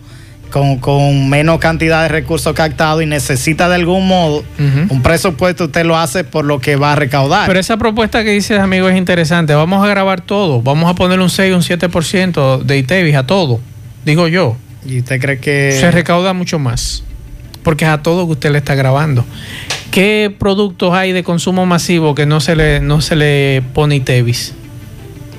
[0.50, 4.44] con, menos cantidad de recursos captados y necesita de algún modo
[4.88, 7.46] un presupuesto, usted lo hace por lo que va a recaudar.
[7.46, 9.54] Pero esa propuesta que dice amigo es interesante.
[9.54, 10.62] Vamos a grabar todo.
[10.62, 13.60] Vamos a poner un 6, un 7% de ITEVIS a todo,
[14.04, 14.56] digo yo.
[14.84, 15.76] ¿Y usted cree que...?
[15.78, 17.02] Se recauda mucho más,
[17.62, 19.24] porque es a todo que usted le está grabando.
[19.90, 24.54] ¿Qué productos hay de consumo masivo que no se le, no se le pone ITEVIS?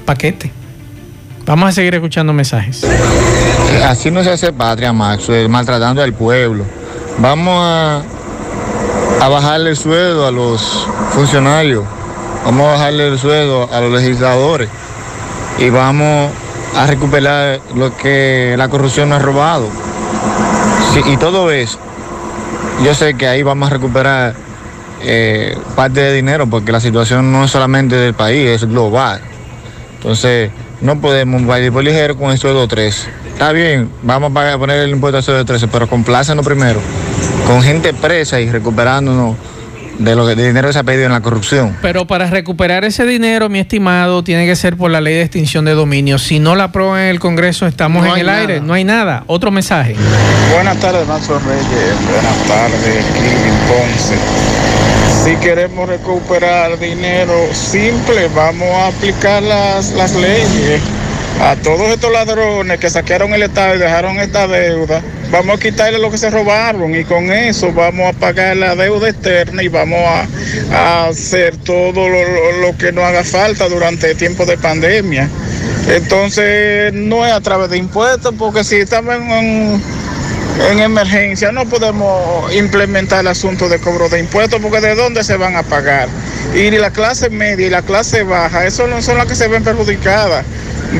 [0.05, 0.51] Paquete.
[1.47, 2.85] Vamos a seguir escuchando mensajes.
[3.85, 6.65] Así no se hace patria, Max, eh, maltratando al pueblo.
[7.19, 8.01] Vamos a,
[9.21, 11.85] a bajarle el sueldo a los funcionarios,
[12.43, 14.67] vamos a bajarle el sueldo a los legisladores
[15.57, 16.31] y vamos
[16.75, 19.69] a recuperar lo que la corrupción nos ha robado.
[21.05, 21.79] y todo eso,
[22.83, 24.35] yo sé que ahí vamos a recuperar
[25.01, 29.21] eh, parte de dinero porque la situación no es solamente del país, es global.
[29.95, 33.09] Entonces, no podemos ir por ligero con el sueldo 13.
[33.33, 36.79] Está bien, vamos a poner el impuesto al sueldo 13, pero complácenos primero
[37.45, 39.35] con gente presa y recuperándonos
[39.99, 41.75] de lo que de dinero que se ha pedido en la corrupción.
[41.81, 45.65] Pero para recuperar ese dinero, mi estimado, tiene que ser por la ley de extinción
[45.65, 46.19] de dominio.
[46.19, 49.23] Si no la aprueban en el Congreso, estamos en el aire, no hay nada.
[49.27, 49.95] Otro mensaje.
[50.53, 51.95] Buenas tardes, Mazo Reyes.
[52.11, 54.66] Buenas tardes, Kevin Ponce.
[55.27, 60.79] Si queremos recuperar dinero simple, vamos a aplicar las, las leyes
[61.41, 65.99] a todos estos ladrones que saquearon el Estado y dejaron esta deuda, vamos a quitarle
[65.99, 69.99] lo que se robaron y con eso vamos a pagar la deuda externa y vamos
[70.71, 75.27] a, hacer todo lo, que nos haga falta durante el tiempo de pandemia.
[75.89, 79.81] Entonces, no es a través de impuestos, porque si estamos en,
[80.59, 85.37] en emergencia no podemos implementar el asunto de cobro de impuestos, porque ¿de dónde se
[85.37, 86.09] van a pagar?
[86.53, 89.63] Y la clase media y la clase baja, eso no son las que se ven
[89.63, 90.45] perjudicadas.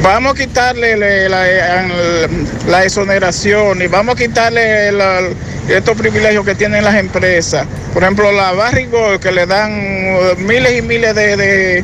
[0.01, 0.97] Vamos a quitarle
[1.29, 4.89] la, exoneración y vamos a quitarle
[5.69, 7.65] estos privilegios que tienen las empresas.
[7.93, 11.83] Por ejemplo, la Barrigol, que le dan miles y miles de,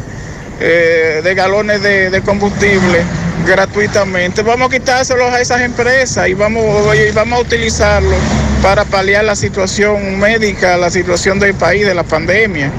[0.59, 3.03] eh, galones de, combustible
[3.45, 4.41] gratuitamente.
[4.41, 6.63] Vamos a quitárselos a esas empresas y vamos,
[6.95, 8.15] y vamos a utilizarlo
[8.61, 12.71] para paliar la situación médica, la situación del país, de la pandemia.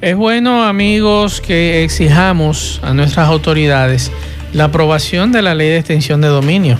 [0.00, 4.10] Es bueno, amigos, que exijamos a nuestras autoridades
[4.52, 6.78] la aprobación de la ley de extensión de dominio.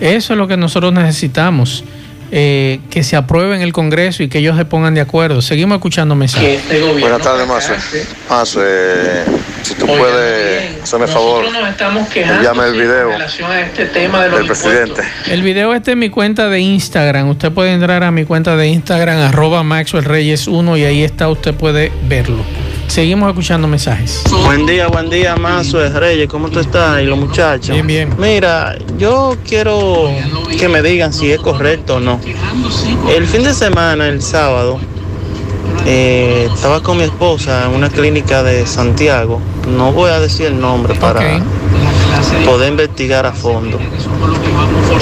[0.00, 1.84] Eso es lo que nosotros necesitamos.
[2.30, 5.40] Eh, que se apruebe en el Congreso y que ellos se pongan de acuerdo.
[5.40, 6.60] Seguimos escuchando mensajes.
[7.00, 7.72] Buenas tardes, Mazo.
[8.28, 9.24] Mazo, eh,
[9.62, 11.46] si tú puedes hacerme favor,
[12.42, 15.02] llame el video este del presidente.
[15.26, 17.30] El video está en mi cuenta de Instagram.
[17.30, 21.28] Usted puede entrar a mi cuenta de Instagram, arroba Maxwell Reyes 1 y ahí está,
[21.30, 22.44] usted puede verlo.
[22.88, 24.24] Seguimos escuchando mensajes.
[24.44, 26.26] Buen día, buen día, Mazo de Reyes.
[26.26, 27.02] ¿Cómo tú estás?
[27.02, 27.68] Y los muchachos.
[27.68, 28.14] Bien, bien.
[28.18, 30.10] Mira, yo quiero
[30.58, 32.18] que me digan si es correcto o no.
[33.14, 34.80] El fin de semana, el sábado,
[35.84, 39.38] eh, estaba con mi esposa en una clínica de Santiago.
[39.68, 41.20] No voy a decir el nombre para
[42.46, 43.78] poder investigar a fondo.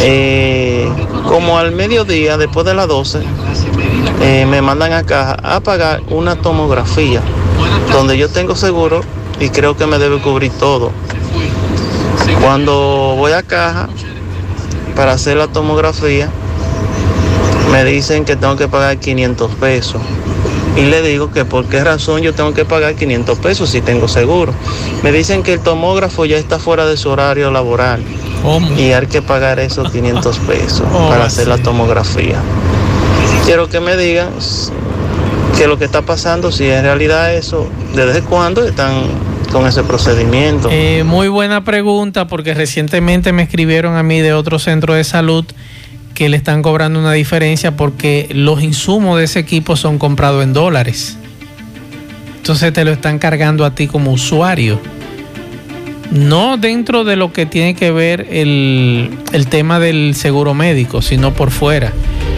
[0.01, 0.91] Eh,
[1.29, 3.21] como al mediodía, después de las 12,
[4.23, 7.23] eh, me mandan a caja a pagar una tomografía
[7.93, 9.03] donde yo tengo seguro
[9.41, 10.93] y creo que me debe cubrir todo.
[12.41, 13.89] Cuando voy a caja
[14.95, 16.31] para hacer la tomografía,
[17.73, 20.01] me dicen que tengo que pagar 500 pesos.
[20.77, 24.09] Y le digo que por qué razón yo tengo que pagar 500 pesos si tengo
[24.09, 24.53] seguro.
[25.03, 28.03] Me dicen que el tomógrafo ya está fuera de su horario laboral.
[28.77, 32.41] Y hay que pagar esos 500 pesos para hacer la tomografía.
[33.45, 34.29] Quiero que me digan
[35.57, 39.05] qué lo que está pasando, si en realidad eso, desde cuándo están
[39.53, 40.69] con ese procedimiento.
[40.71, 45.47] Eh, muy buena pregunta porque recientemente me escribieron a mí de otro centro de salud
[46.15, 50.53] que le están cobrando una diferencia porque los insumos de ese equipo son comprados en
[50.53, 51.17] dólares.
[52.37, 54.79] Entonces te lo están cargando a ti como usuario.
[56.11, 61.33] No dentro de lo que tiene que ver el, el tema del seguro médico, sino
[61.33, 61.93] por fuera,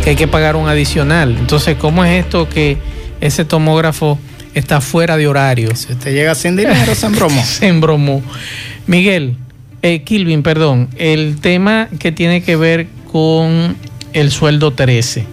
[0.05, 1.37] que hay que pagar un adicional.
[1.39, 2.79] Entonces, ¿cómo es esto que
[3.21, 4.19] ese tomógrafo
[4.55, 5.75] está fuera de horario.
[5.75, 7.45] Si usted llega sin dinero, se embromó.
[7.45, 8.23] se embromó.
[8.87, 9.37] Miguel,
[9.83, 13.77] eh, Kilvin, perdón, el tema que tiene que ver con
[14.13, 15.27] el sueldo 13.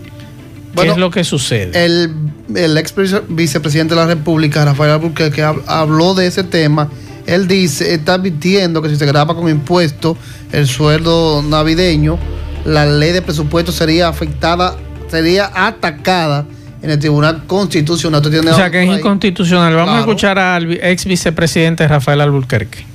[0.75, 1.85] ¿Qué es lo que sucede?
[1.85, 2.11] El,
[2.53, 2.93] el ex
[3.29, 6.89] vicepresidente de la República, Rafael Albuquerque, que habló de ese tema,
[7.25, 10.17] él dice, está advirtiendo que si se graba con impuesto
[10.51, 12.19] el sueldo navideño,
[12.65, 14.75] la ley de presupuesto sería afectada,
[15.09, 16.45] sería atacada
[16.85, 18.21] en el Tribunal Constitucional.
[18.23, 19.73] o sea que es inconstitucional.
[19.75, 22.85] Vamos a escuchar al ex vicepresidente Rafael Alburquerque.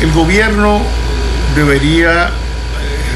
[0.00, 0.80] El gobierno
[1.56, 2.30] debería eh,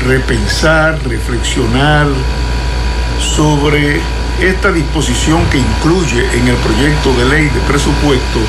[0.07, 2.07] repensar, reflexionar
[3.37, 4.01] sobre
[4.41, 8.41] esta disposición que incluye en el proyecto de ley de presupuesto,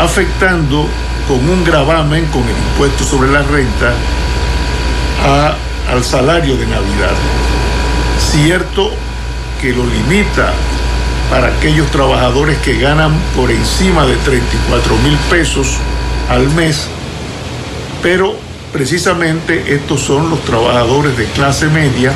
[0.00, 0.86] afectando
[1.26, 3.92] con un gravamen con el impuesto sobre la renta
[5.90, 7.14] al salario de Navidad.
[8.18, 8.92] Cierto
[9.62, 10.52] que lo limita
[11.30, 15.76] para aquellos trabajadores que ganan por encima de 34 mil pesos
[16.28, 16.88] al mes,
[18.02, 18.34] pero
[18.72, 22.12] precisamente estos son los trabajadores de clase media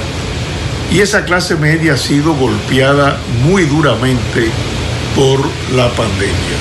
[0.90, 4.50] y esa clase media ha sido golpeada muy duramente
[5.14, 5.40] por
[5.74, 6.56] la pandemia.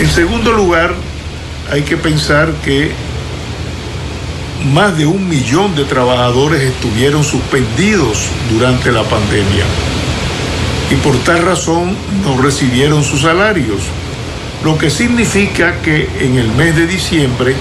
[0.00, 0.94] En segundo lugar,
[1.70, 2.90] hay que pensar que
[4.72, 8.18] más de un millón de trabajadores estuvieron suspendidos
[8.50, 9.64] durante la pandemia
[10.90, 13.80] y por tal razón no recibieron sus salarios,
[14.64, 17.54] lo que significa que en el mes de diciembre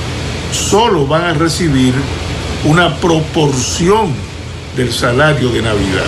[0.52, 1.94] solo van a recibir
[2.66, 4.14] una proporción
[4.76, 6.06] del salario de Navidad.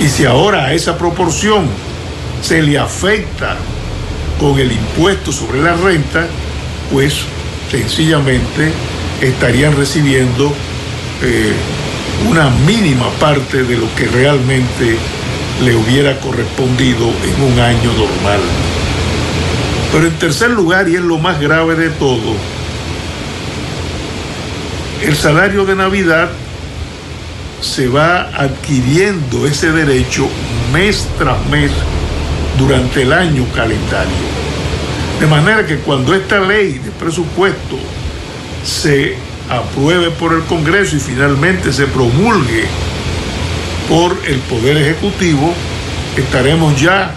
[0.00, 1.66] Y si ahora a esa proporción
[2.42, 3.56] se le afecta
[4.38, 6.26] con el impuesto sobre la renta,
[6.92, 7.20] pues
[7.70, 8.72] sencillamente
[9.20, 10.52] estarían recibiendo
[11.22, 11.52] eh,
[12.28, 14.96] una mínima parte de lo que realmente
[15.62, 18.40] le hubiera correspondido en un año normal.
[19.92, 22.34] Pero en tercer lugar, y es lo más grave de todo,
[25.02, 26.30] el salario de Navidad
[27.60, 30.28] se va adquiriendo ese derecho
[30.72, 31.70] mes tras mes
[32.58, 34.12] durante el año calendario.
[35.20, 37.78] De manera que cuando esta ley de presupuesto
[38.64, 39.14] se
[39.50, 42.64] apruebe por el Congreso y finalmente se promulgue
[43.88, 45.52] por el Poder Ejecutivo,
[46.16, 47.14] estaremos ya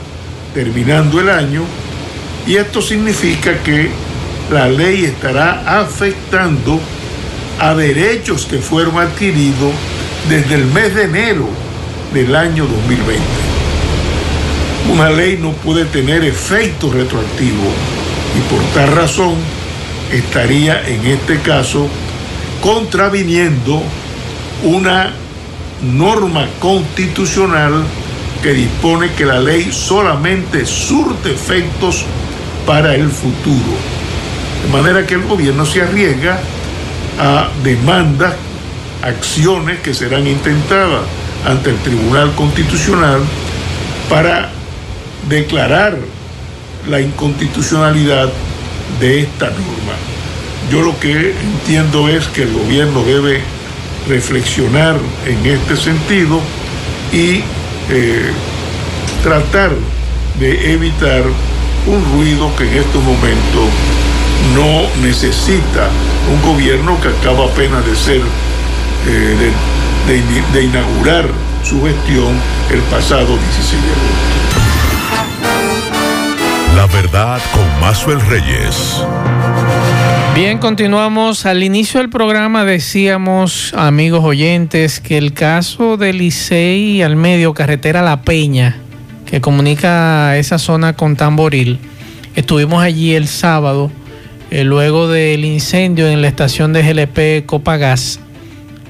[0.53, 1.63] terminando el año
[2.45, 3.89] y esto significa que
[4.51, 6.79] la ley estará afectando
[7.59, 9.71] a derechos que fueron adquiridos
[10.29, 11.47] desde el mes de enero
[12.13, 13.23] del año 2020.
[14.91, 17.71] Una ley no puede tener efecto retroactivo
[18.37, 19.35] y por tal razón
[20.11, 21.87] estaría en este caso
[22.61, 23.83] contraviniendo
[24.63, 25.11] una
[25.81, 27.83] norma constitucional
[28.41, 32.05] que dispone que la ley solamente surte efectos
[32.65, 33.77] para el futuro.
[34.63, 36.39] De manera que el gobierno se arriesga
[37.19, 38.33] a demandas,
[39.01, 41.01] acciones que serán intentadas
[41.45, 43.21] ante el Tribunal Constitucional
[44.09, 44.49] para
[45.29, 45.97] declarar
[46.89, 48.29] la inconstitucionalidad
[48.99, 49.95] de esta norma.
[50.71, 53.41] Yo lo que entiendo es que el gobierno debe
[54.07, 56.41] reflexionar en este sentido
[57.11, 57.41] y
[57.89, 58.31] eh,
[59.23, 59.71] tratar
[60.39, 61.23] de evitar
[61.85, 63.69] un ruido que en estos momentos
[64.55, 65.89] no necesita
[66.31, 68.21] un gobierno que acaba apenas de ser,
[69.07, 69.51] eh,
[70.07, 71.25] de, de inaugurar
[71.63, 72.33] su gestión
[72.71, 74.36] el pasado 16 de agosto.
[77.03, 79.03] Verdad con Mazuel Reyes.
[80.33, 81.45] Bien, continuamos.
[81.45, 88.01] Al inicio del programa decíamos, amigos oyentes, que el caso del Licey al medio, carretera
[88.01, 88.77] La Peña,
[89.27, 91.77] que comunica esa zona con Tamboril,
[92.35, 93.91] estuvimos allí el sábado,
[94.49, 98.19] eh, luego del incendio en la estación de GLP Copagas.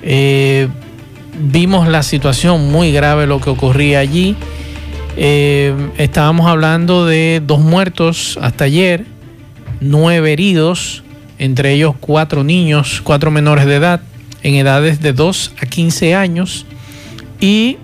[0.02, 0.70] Eh,
[1.38, 4.38] vimos la situación muy grave, lo que ocurría allí.
[5.18, 9.06] Eh, estábamos hablando de dos muertos hasta ayer,
[9.82, 11.04] nueve heridos
[11.40, 14.02] entre ellos cuatro niños, cuatro menores de edad,
[14.44, 16.66] en edades de 2 a 15 años,
[17.40, 17.78] y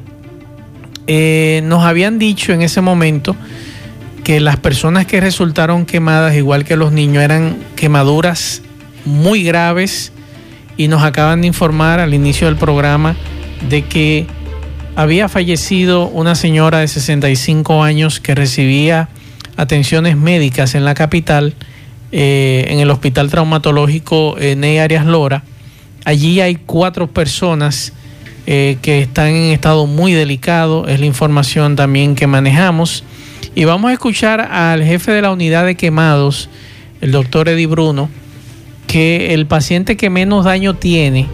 [1.08, 3.36] eh, nos habían dicho en ese momento
[4.24, 8.62] que las personas que resultaron quemadas, igual que los niños, eran quemaduras
[9.06, 10.12] muy graves.
[10.76, 13.16] Y nos acaban de informar al inicio del programa
[13.70, 14.26] de que
[14.96, 19.10] había fallecido una señora de 65 años que recibía
[19.58, 21.56] atenciones médicas en la capital
[22.12, 25.44] eh, en el Hospital Traumatológico eh, Ney Arias Lora.
[26.06, 27.94] Allí hay cuatro personas
[28.46, 33.04] eh, que están en estado muy delicado, es la información también que manejamos.
[33.56, 36.50] Y vamos a escuchar al jefe de la unidad de quemados,
[37.02, 38.10] el doctor Eddie Bruno,
[38.86, 41.28] que el paciente que menos daño tiene,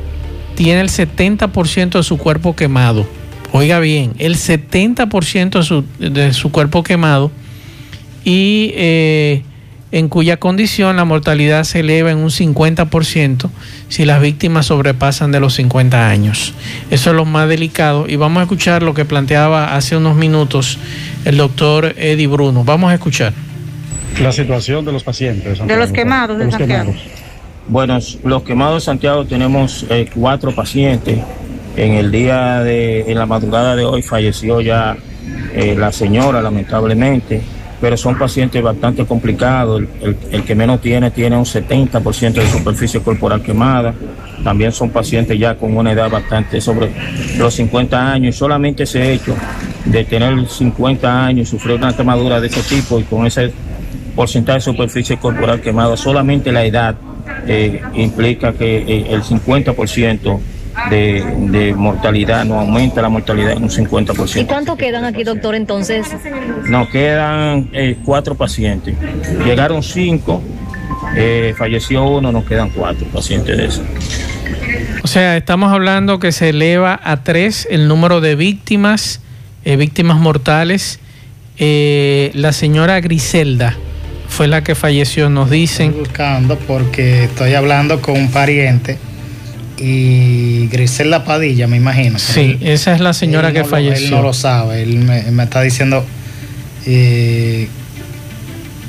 [0.56, 3.19] tiene el 70% de su cuerpo quemado.
[3.52, 7.32] Oiga bien, el 70% de su, de su cuerpo quemado.
[8.26, 8.74] Y
[9.92, 13.50] en cuya condición la mortalidad se eleva en un 50%
[13.88, 16.54] si las víctimas sobrepasan de los 50 años.
[16.92, 20.78] Eso es lo más delicado y vamos a escuchar lo que planteaba hace unos minutos
[21.26, 22.64] el doctor Eddie Bruno.
[22.64, 23.34] Vamos a escuchar.
[24.22, 25.60] La situación de los pacientes.
[25.66, 26.94] De los quemados de, Santiago.
[27.68, 31.20] Bueno, los quemados de Santiago tenemos eh, cuatro pacientes.
[31.80, 34.98] En el día de, en la madrugada de hoy falleció ya
[35.54, 37.42] eh, la señora, lamentablemente
[37.80, 39.84] pero son pacientes bastante complicados.
[40.02, 43.94] El, que menos tiene tiene un 70% de superficie corporal quemada.
[44.44, 46.92] También son pacientes ya con una edad bastante sobre
[47.38, 48.36] los 50 años.
[48.36, 49.34] Y solamente ese hecho
[49.86, 53.54] de tener 50 años y sufrir una quemadura de ese tipo y con ese
[54.14, 56.96] porcentaje de superficie corporal quemada, solamente la edad
[57.48, 60.40] eh, implica que eh, el 50%
[60.90, 64.42] de, mortalidad, no aumenta la mortalidad en un 50%.
[64.42, 66.08] ¿Y cuántos quedan aquí, doctor, entonces?
[66.68, 68.96] Nos quedan eh, cuatro pacientes.
[69.46, 70.42] Llegaron cinco,
[71.16, 73.84] eh, falleció uno, nos quedan cuatro pacientes de eso.
[75.04, 79.22] O sea, estamos hablando que se eleva a tres el número de víctimas,
[79.66, 81.00] eh, víctimas mortales.
[81.58, 83.76] Eh, la señora Griselda
[84.28, 85.88] fue la que falleció, nos dicen.
[85.88, 88.98] Estoy buscando porque estoy hablando con un pariente
[89.80, 92.20] y Griselda Padilla, me imagino.
[92.20, 94.08] Sí, esa es la señora que falleció.
[94.08, 96.06] él no lo sabe, él me, está diciendo
[96.86, 97.70] eh,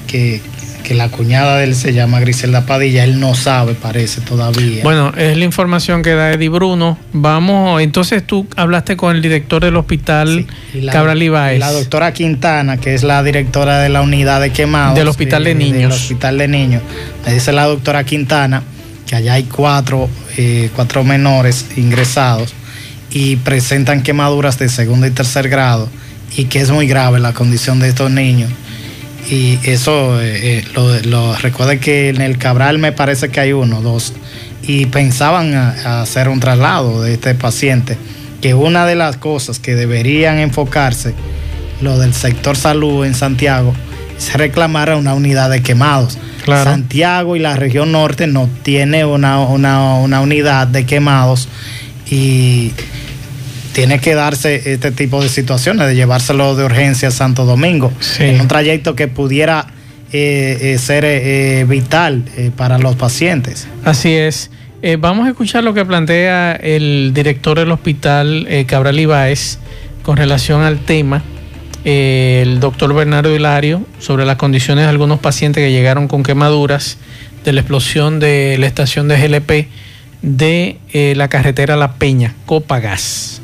[0.09, 0.41] que,
[0.83, 4.83] que la cuñada de él se llama Griselda Padilla, él no sabe, parece todavía.
[4.83, 6.99] Bueno, es la información que da Eddie Bruno.
[7.13, 10.47] Vamos, entonces tú hablaste con el director del hospital
[10.91, 11.61] Cabral Ibáez.
[11.61, 14.99] La doctora Quintana, que es la directora de la unidad de quemados.
[14.99, 15.83] Del hospital de, niños.
[15.83, 16.83] Del hospital de niños.
[17.25, 18.65] Me dice la doctora Quintana
[19.11, 22.55] que allá hay cuatro, eh, cuatro menores ingresados
[23.11, 25.89] y presentan quemaduras de segundo y tercer grado
[26.37, 28.53] y que es muy grave la condición de estos niños.
[29.29, 33.53] Y eso, eh, eh, lo, lo recuerde que en el Cabral me parece que hay
[33.53, 34.13] uno, dos,
[34.63, 37.99] y pensaban hacer un traslado de este paciente,
[38.41, 41.15] que una de las cosas que deberían enfocarse,
[41.81, 43.75] lo del sector salud en Santiago,
[44.17, 46.17] es reclamar a una unidad de quemados
[46.57, 51.49] Santiago y la región norte no tiene una, unidad de quemados
[52.11, 52.73] y
[53.73, 58.41] tiene que darse este tipo de situaciones, de llevárselo de urgencia a Santo Domingo, en
[58.41, 59.67] un trayecto que pudiera
[60.13, 62.25] eh, eh, ser eh, vital
[62.57, 63.69] para los pacientes.
[63.85, 64.51] Así es.
[64.99, 69.59] vamos a escuchar lo que plantea el director del hospital Cabral Ibáez
[70.03, 71.23] con relación al tema
[71.85, 76.99] el doctor Bernardo Hilario sobre las condiciones de algunos pacientes que llegaron con quemaduras
[77.45, 79.69] de la explosión de la estación de GLP
[80.23, 83.41] de eh, la carretera La Peña, Copagas.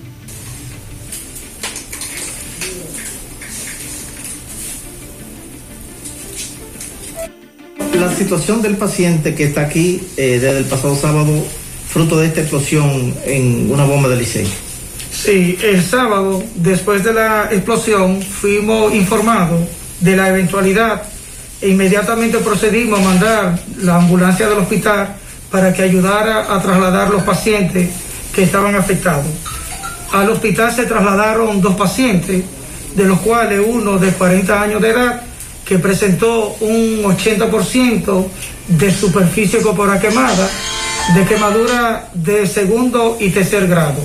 [7.99, 11.33] La situación del paciente que está aquí eh, desde el pasado sábado,
[11.89, 14.66] fruto de esta explosión en una bomba de liceo.
[15.17, 19.63] Sí, el sábado, después de la explosión, fuimos informados
[20.01, 21.03] de la eventualidad
[21.61, 25.17] e inmediatamente procedimos a mandar la ambulancia del hospital
[25.51, 27.89] para que ayudara a trasladar los pacientes
[28.35, 29.27] que estaban afectados.
[30.13, 32.45] Al hospital se trasladaron dos pacientes,
[32.95, 35.23] de los cuales uno de 40 años de edad,
[35.65, 38.27] que presentó un 80%
[38.69, 40.49] de superficie corporal quemada,
[41.15, 44.03] de quemadura de segundo y tercer grado.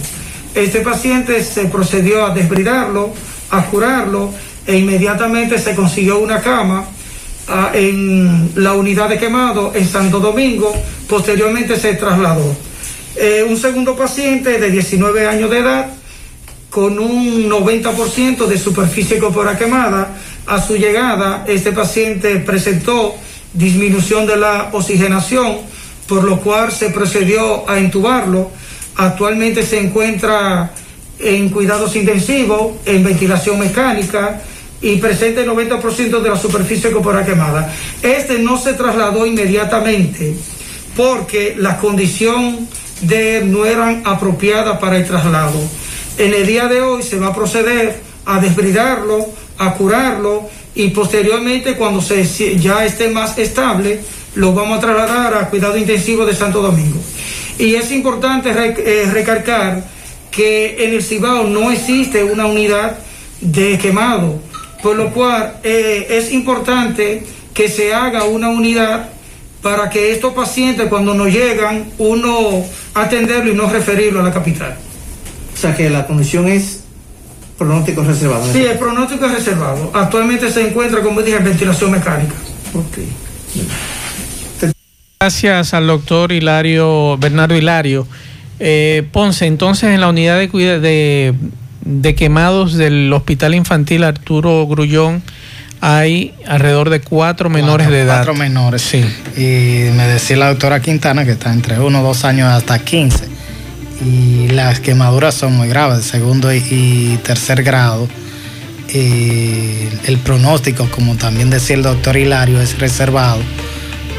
[0.53, 3.13] Este paciente se procedió a desbridarlo,
[3.51, 4.33] a curarlo
[4.67, 6.85] e inmediatamente se consiguió una cama
[7.47, 10.73] ah, en la unidad de quemado en Santo Domingo,
[11.07, 12.55] posteriormente se trasladó.
[13.15, 15.87] Eh, un segundo paciente de 19 años de edad
[16.69, 20.15] con un 90% de superficie corporal quemada,
[20.47, 23.15] a su llegada este paciente presentó
[23.53, 25.57] disminución de la oxigenación,
[26.07, 28.51] por lo cual se procedió a intubarlo
[28.95, 30.71] Actualmente se encuentra
[31.19, 34.41] en cuidados intensivos, en ventilación mecánica
[34.81, 37.73] y presenta el 90% de la superficie corporal quemada.
[38.01, 40.35] Este no se trasladó inmediatamente
[40.95, 42.67] porque la condición
[43.01, 45.59] de no eran apropiadas para el traslado.
[46.17, 49.27] En el día de hoy se va a proceder a desbridarlo,
[49.57, 54.01] a curarlo y posteriormente cuando se, ya esté más estable
[54.35, 56.99] lo vamos a trasladar a cuidado intensivo de Santo Domingo.
[57.57, 59.83] Y es importante eh, recalcar
[60.31, 62.97] que en el Cibao no existe una unidad
[63.41, 64.41] de quemado,
[64.81, 67.23] por lo cual eh, es importante
[67.53, 69.09] que se haga una unidad
[69.61, 74.77] para que estos pacientes cuando nos llegan, uno atenderlo y no referirlo a la capital.
[75.53, 76.81] O sea que la condición es
[77.57, 78.51] pronóstico reservado.
[78.51, 79.91] Sí, el pronóstico es reservado.
[79.93, 82.33] Actualmente se encuentra, como dije, en ventilación mecánica.
[82.73, 82.97] Ok.
[85.21, 88.07] Gracias al doctor Hilario, Bernardo Hilario.
[88.59, 91.35] Eh, Ponce, entonces en la unidad de,
[91.85, 95.21] de, quemados del Hospital Infantil Arturo Grullón
[95.79, 98.15] hay alrededor de cuatro menores de edad.
[98.15, 99.05] Cuatro menores, sí.
[99.37, 103.27] Y me decía la doctora Quintana que está entre uno, dos años hasta 15.
[104.03, 108.07] Y las quemaduras son muy graves, de segundo y, tercer grado.
[108.91, 113.37] Y el pronóstico, como también decía el doctor Hilario, es reservado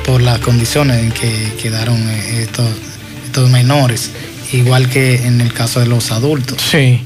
[0.05, 4.11] por las condiciones en que quedaron eh, estos, menores,
[4.53, 6.61] igual que en el caso de los adultos.
[6.61, 7.03] Sí,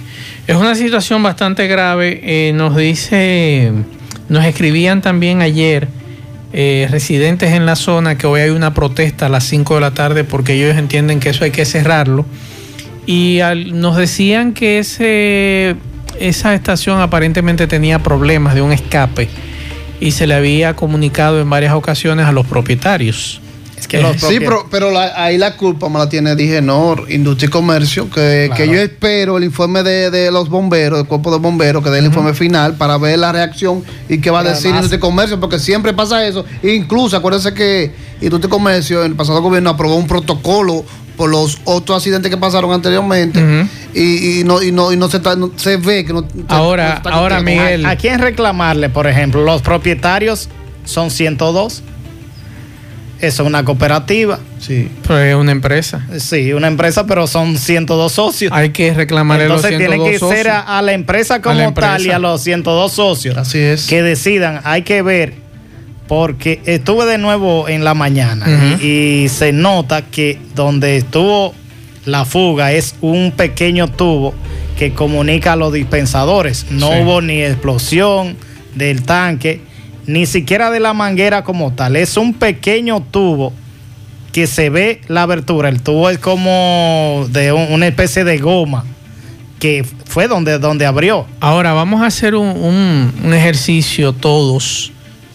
[0.46, 2.20] es una situación bastante grave.
[2.22, 3.70] Eh, nos dice,
[4.28, 5.86] nos escribían también ayer
[6.52, 9.92] eh, residentes en la zona que hoy hay una protesta a las 5 de la
[9.92, 12.26] tarde porque ellos entienden que eso hay que cerrarlo.
[13.06, 13.38] Y
[13.72, 15.76] nos decían que ese,
[16.18, 19.28] esa estación aparentemente tenía problemas de un escape
[20.00, 23.40] y se le había comunicado en varias ocasiones a los propietarios.
[24.18, 28.66] sí, pero, pero ahí la culpa me la tiene Digenor, Industria y Comercio, que, que
[28.66, 32.34] yo espero el informe de, los bomberos, del cuerpo de bomberos, que dé el informe
[32.34, 35.92] final para ver la reacción y qué va a decir Industria y Comercio, porque siempre
[35.92, 36.44] pasa eso.
[36.62, 40.84] Incluso, acuérdense que Industria y Comercio, en el pasado gobierno aprobó un protocolo
[41.16, 43.66] por los otros accidentes que pasaron anteriormente
[44.02, 45.20] y, no, y, no, y no se,
[45.56, 46.26] se ve que no.
[46.48, 47.86] Ahora, ahora Miguel.
[47.86, 49.42] ¿A quién reclamarle, por ejemplo?
[49.42, 50.48] Los propietarios
[50.84, 51.82] son 102
[53.20, 54.38] eso es una cooperativa.
[54.58, 54.88] Sí.
[55.06, 56.06] Pero es una empresa.
[56.18, 58.52] Sí, una empresa, pero son 102 socios.
[58.52, 62.10] Hay que reclamar Entonces los 102 tiene que ser a, la empresa como tal y
[62.10, 63.36] a los 102 socios.
[63.36, 63.86] Así es.
[63.86, 64.60] Que decidan.
[64.64, 65.34] Hay que ver,
[66.08, 68.46] porque estuve de nuevo en la mañana
[68.80, 71.54] y, se nota que donde estuvo
[72.06, 74.32] la fuga es un pequeño tubo
[74.78, 76.66] que comunica a los dispensadores.
[76.70, 78.36] No hubo ni explosión
[78.74, 79.60] del tanque
[80.06, 83.52] ni siquiera de la manguera como tal, es un pequeño tubo
[84.32, 85.68] que se ve la abertura.
[85.68, 88.84] El tubo es como de una especie de goma
[89.58, 91.26] que fue donde, donde abrió.
[91.40, 94.92] Ahora vamos a hacer un, un ejercicio todos,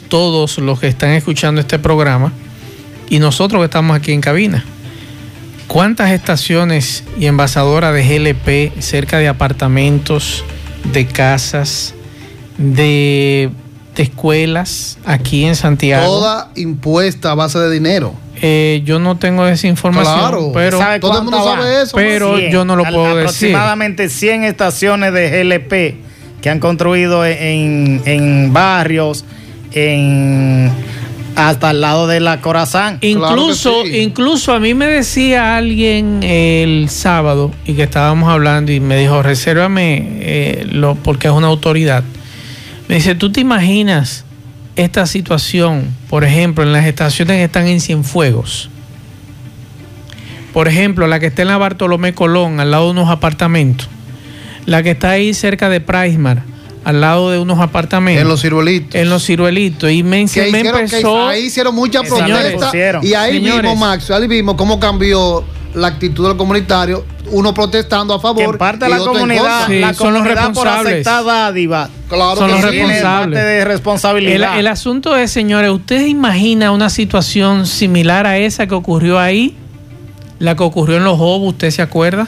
[0.08, 2.32] todos los que están escuchando este programa
[3.10, 4.64] y nosotros que estamos aquí en cabina.
[5.72, 10.44] ¿Cuántas estaciones y envasadoras de GLP cerca de apartamentos,
[10.92, 11.94] de casas,
[12.58, 13.50] de
[13.96, 16.06] de escuelas aquí en Santiago.
[16.06, 18.14] Toda impuesta a base de dinero.
[18.42, 21.96] Eh, yo no tengo esa información, claro, pero todo el mundo sabe eso.
[21.96, 23.50] Pero yo no lo puedo decir.
[23.50, 29.26] Aproximadamente 100 estaciones de GLP que han construido en, en barrios,
[29.74, 30.72] en
[31.36, 32.98] hasta al lado de la Corazán.
[33.02, 38.98] Incluso, incluso a mí me decía alguien el sábado y que estábamos hablando y me
[38.98, 42.04] dijo, resérvame eh, lo, porque es una autoridad
[42.92, 44.26] me dice, ¿tú te imaginas
[44.76, 48.70] esta situación, por ejemplo, en las estaciones que están en Cienfuegos?
[50.52, 53.88] Por ejemplo, la que está en la Bartolomé Colón, al lado de unos apartamentos.
[54.66, 56.44] La que está ahí cerca de Prismar,
[56.84, 58.22] al lado de unos apartamentos.
[58.22, 58.96] En los ciruelitos.
[58.96, 59.92] En los ciruelitos.
[59.92, 61.28] Y me, empezó...
[61.28, 62.74] ahí hicieron muchas protestas.
[63.04, 68.20] Y ahí vimos, Max, ahí vimos cómo cambió la actitud del comunitario, uno protestando a
[68.20, 68.44] favor.
[68.44, 71.08] en parte la comunidad, la son los responsables.
[72.10, 73.40] Claro son los responsables.
[73.40, 74.60] de responsabilidad.
[74.60, 79.56] El, asunto es, señores, ¿usted imagina una situación similar a esa que ocurrió ahí?
[80.40, 82.28] La que ocurrió en los Obos, ¿usted se acuerda?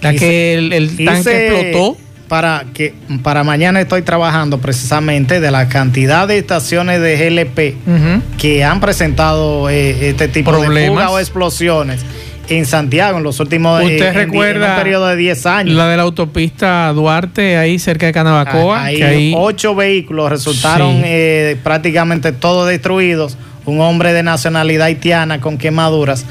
[0.00, 1.96] La que el, tanque explotó.
[2.32, 8.64] Para, que, para mañana estoy trabajando precisamente de la cantidad de estaciones de GLP que
[8.64, 12.00] han presentado eh, este tipo de fugas o explosiones
[12.48, 15.76] en Santiago en los últimos ¿Usted eh, recuerda un periodo de 10 años.
[15.76, 18.82] La de la autopista Duarte, ahí cerca de Canabacoa.
[18.82, 23.36] Ahí, que ocho vehículos resultaron eh, prácticamente todos destruidos.
[23.66, 26.24] Un hombre de nacionalidad haitiana con quemaduras.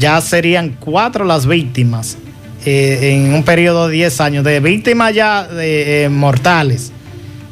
[0.00, 2.18] Ya serían cuatro las víctimas
[2.64, 4.44] eh, en un periodo de 10 años.
[4.44, 6.92] De víctimas ya de, mortales.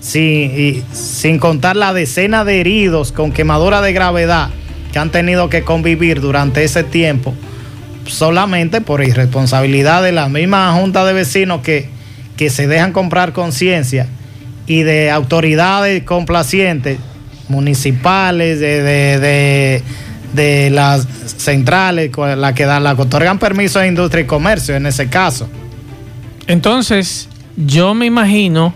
[0.01, 4.51] Sin, sin contar la decena de heridos con quemadura de gravedad
[4.93, 7.35] que han tenido que convivir durante ese tiempo
[8.07, 11.89] solamente por irresponsabilidad de la misma junta de vecinos que,
[12.37, 14.07] que se dejan comprar conciencia
[14.67, 16.99] y de autoridades complacientes
[17.49, 19.83] municipales, de,
[20.35, 21.07] las
[21.37, 25.49] centrales, la que, dan, la que otorgan permiso de industria y comercio en ese caso.
[26.47, 28.75] Entonces, yo me imagino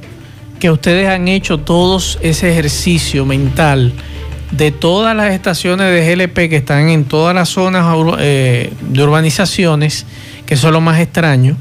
[0.59, 3.93] que ustedes han hecho todos ese ejercicio mental
[4.51, 7.87] de todas las estaciones de GLP que están en todas las zonas
[8.19, 10.07] eh, de urbanizaciones,
[10.47, 11.57] que son lo más extraño,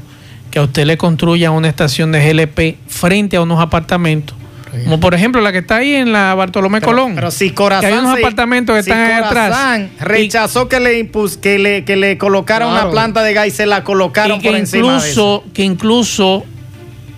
[0.50, 4.36] que a usted le construya una estación de GLP frente a unos apartamentos.
[4.84, 7.14] Como por ejemplo la que está ahí en la Bartolomé Colón.
[7.14, 7.92] Pero si Corazán.
[7.92, 9.88] hay unos apartamentos que están ahí atrás.
[10.00, 11.10] Rechazó que le
[11.40, 15.02] que le, que le colocaran una planta de gas y se la colocaron por encima
[15.02, 15.44] de eso.
[15.52, 16.44] Que incluso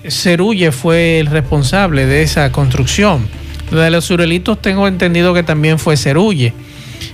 [0.06, 3.26] Cerulle fue el responsable de esa construcción.
[3.70, 6.52] Lo de los surelitos tengo entendido que también fue Cerulle.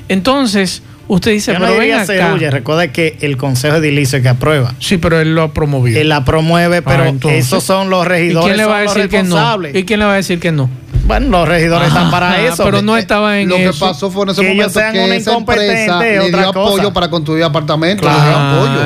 [0.09, 4.75] Entonces, usted dice, Yo no pero ven Cerulle, recuerda que el Consejo Edilicio que aprueba.
[4.79, 6.01] Sí, pero él lo ha promovido.
[6.01, 8.47] Él la promueve, pero ah, esos son los regidores.
[8.47, 9.59] ¿Y quién le va a decir que no?
[9.73, 10.69] ¿Y quién le va a decir que no?
[11.07, 12.65] Bueno, los regidores están para ah, eso.
[12.65, 16.31] Pero no estaba en Lo que pasó fue en ese momento que esa empresa le
[16.31, 18.11] dio apoyo para construir apartamentos.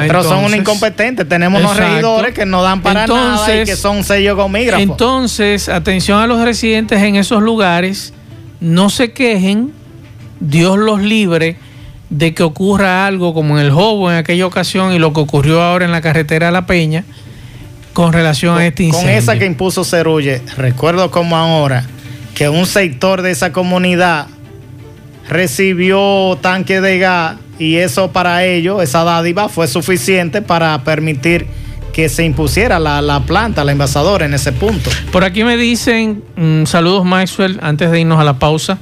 [0.00, 1.24] pero son un incompetente.
[1.24, 4.82] Tenemos unos regidores que no dan para nada y que son sellos gomígrafos.
[4.82, 8.12] Entonces, atención a los residentes en esos lugares.
[8.60, 9.72] No se quejen.
[10.40, 11.56] Dios los libre
[12.10, 15.62] de que ocurra algo como en el Jobo en aquella ocasión y lo que ocurrió
[15.62, 17.04] ahora en la carretera de La Peña
[17.92, 19.08] con relación a este incendio.
[19.08, 21.84] Con esa que impuso Cerulle, recuerdo como ahora
[22.34, 24.28] que un sector de esa comunidad
[25.28, 31.46] recibió tanque de gas y eso para ellos, esa dádiva fue suficiente para permitir
[31.92, 34.88] que se impusiera la, planta, la envasadora en ese punto.
[35.10, 38.78] Por aquí me dicen, mm, saludos Maxwell, antes de irnos a la pausa.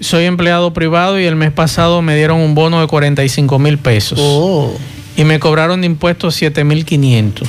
[0.00, 4.18] Soy empleado privado y el mes pasado me dieron un bono de 45 mil pesos.
[4.20, 4.72] Oh.
[5.16, 7.48] Y me cobraron de impuestos 7 mil 500.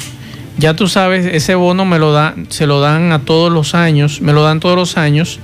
[0.58, 4.22] Ya tú sabes, ese bono me lo da, se lo dan a todos los años,
[4.22, 5.40] me lo dan todos los años.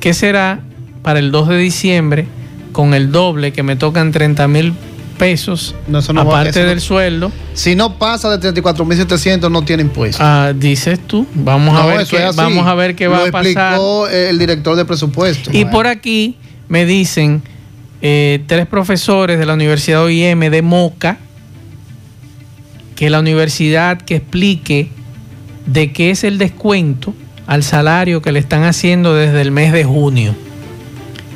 [0.00, 0.60] ¿Qué será
[1.02, 2.26] para el 2 de diciembre
[2.72, 4.74] con el doble que me tocan 30 mil
[5.18, 5.74] pesos,
[6.16, 7.30] aparte del sueldo.
[7.52, 10.22] Si no pasa de 34.700 no tiene impuesto.
[10.22, 11.26] Ah, dices tú.
[11.34, 13.46] Vamos a ver qué, vamos a ver qué va a pasar.
[13.46, 15.50] Explicó el director de presupuesto.
[15.52, 16.36] Y por aquí
[16.68, 17.42] me dicen
[18.00, 21.18] eh, tres profesores de la Universidad OIM de Moca
[22.94, 24.88] que la universidad que explique
[25.66, 27.14] de qué es el descuento
[27.46, 30.34] al salario que le están haciendo desde el mes de junio.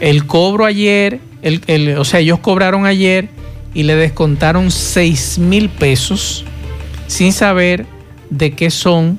[0.01, 3.29] El cobro ayer, el, o sea, ellos cobraron ayer
[3.75, 6.45] y le descontaron 6 mil pesos
[7.07, 7.87] sin saber
[8.31, 9.19] de qué son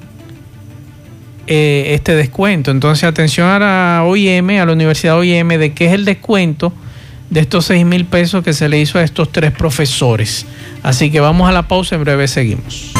[1.47, 2.71] eh, este descuento.
[2.71, 6.73] Entonces, atención a la OIM, a la Universidad OIM, de qué es el descuento
[7.29, 10.45] de estos 6 mil pesos que se le hizo a estos tres profesores.
[10.83, 12.93] Así que vamos a la pausa, en breve seguimos.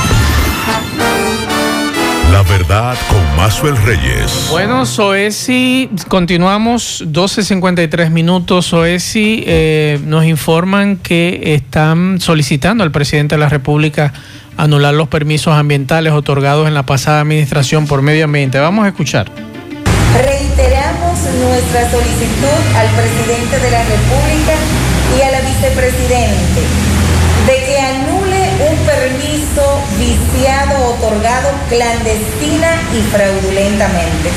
[2.34, 4.48] La verdad con Mazuel Reyes.
[4.50, 8.66] Bueno, Soesi, continuamos 12.53 minutos.
[8.66, 14.14] Soesi eh, nos informan que están solicitando al presidente de la República
[14.58, 18.58] anular los permisos ambientales otorgados en la pasada administración por medio ambiente.
[18.58, 19.30] Vamos a escuchar.
[20.16, 24.54] Reiteramos nuestra solicitud al presidente de la República
[25.20, 26.83] y a la vicepresidente
[31.04, 34.30] otorgado clandestina y fraudulentamente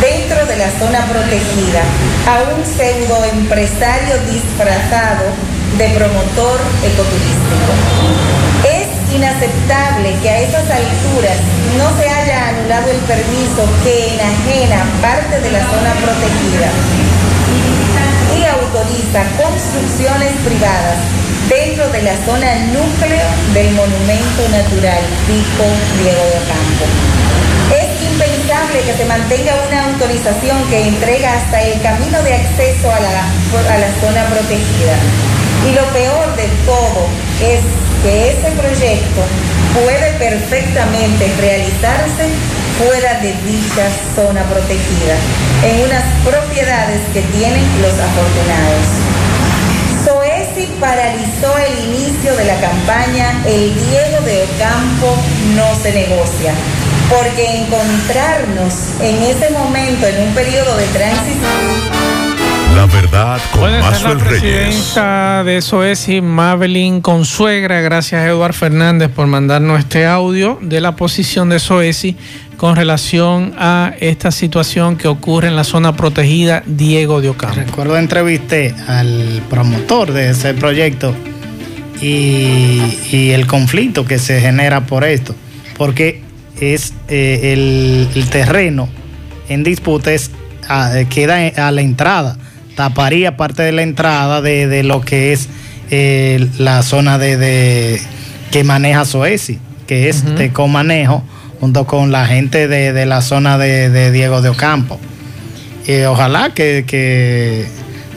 [0.00, 1.82] dentro de la zona protegida
[2.26, 5.30] a un pseudo empresario disfrazado
[5.78, 7.70] de promotor ecoturístico.
[8.66, 11.38] Es inaceptable que a esas alturas
[11.78, 16.70] no se haya anulado el permiso que enajena parte de la zona protegida
[18.38, 25.66] y autoriza construcciones privadas dentro de la zona núcleo del monumento natural Pico
[26.00, 26.84] Diego de Campo.
[27.74, 33.00] Es impensable que se mantenga una autorización que entrega hasta el camino de acceso a
[33.00, 34.96] la, a la zona protegida.
[35.68, 37.08] Y lo peor de todo
[37.40, 37.60] es
[38.02, 39.22] que ese proyecto
[39.74, 42.28] puede perfectamente realizarse
[42.78, 45.16] fuera de dicha zona protegida,
[45.62, 49.13] en unas propiedades que tienen los afortunados
[50.80, 55.16] paralizó el inicio de la campaña El Diego de Ocampo
[55.54, 56.52] no se negocia,
[57.08, 62.04] porque encontrarnos en ese momento en un periodo de transición
[62.74, 67.80] la verdad con bueno, la presidenta de SOESI, Mavelin Consuegra.
[67.80, 72.16] Gracias, Eduard Fernández, por mandarnos este audio de la posición de SOESI
[72.64, 77.56] con relación a esta situación que ocurre en la zona protegida Diego de Ocampo.
[77.56, 81.14] Recuerdo entrevisté al promotor de ese proyecto
[82.00, 82.80] y,
[83.32, 85.34] el conflicto que se genera por esto,
[85.76, 86.22] porque
[86.58, 88.88] es eh, el, terreno
[89.50, 90.30] en disputa es,
[91.10, 92.38] queda a la entrada
[92.76, 95.50] taparía parte de la entrada de, lo que es
[95.90, 98.00] eh, la zona de,
[98.50, 101.22] que maneja Soesi, que es de comanejo,
[101.60, 104.98] junto con la gente de, la zona de, Diego de Ocampo.
[105.86, 107.66] Y ojalá que,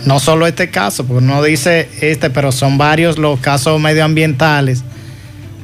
[0.06, 4.84] no solo este caso, porque no dice este, pero son varios los casos medioambientales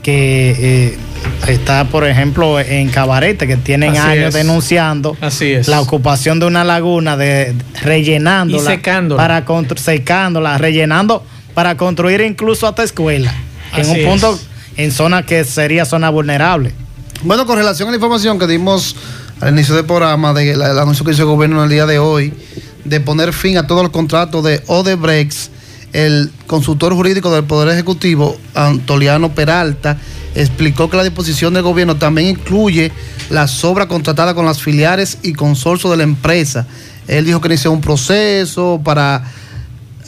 [0.01, 0.97] que eh,
[1.47, 5.17] está, por ejemplo, en Cabarete, que tienen años denunciando
[5.67, 9.21] la ocupación de una laguna, de rellenándola, secándola.
[9.21, 9.45] para
[9.77, 13.33] secándola, rellenando para construir incluso hasta escuela,
[13.75, 14.39] en un punto
[14.77, 16.73] en zona que sería zona vulnerable.
[17.25, 18.97] Bueno, con relación a la información que dimos
[19.39, 21.97] al inicio del programa, del de anuncio que hizo el gobierno en el día de
[21.97, 22.33] hoy,
[22.83, 25.49] de poner fin a todos los contratos de Odebrecht,
[25.93, 29.97] el consultor jurídico del Poder Ejecutivo, Antoliano Peralta,
[30.35, 32.91] explicó que la disposición del gobierno también incluye
[33.29, 36.67] las obras contratadas con las filiales y consorcios de la empresa.
[37.07, 39.23] Él dijo que inició un proceso para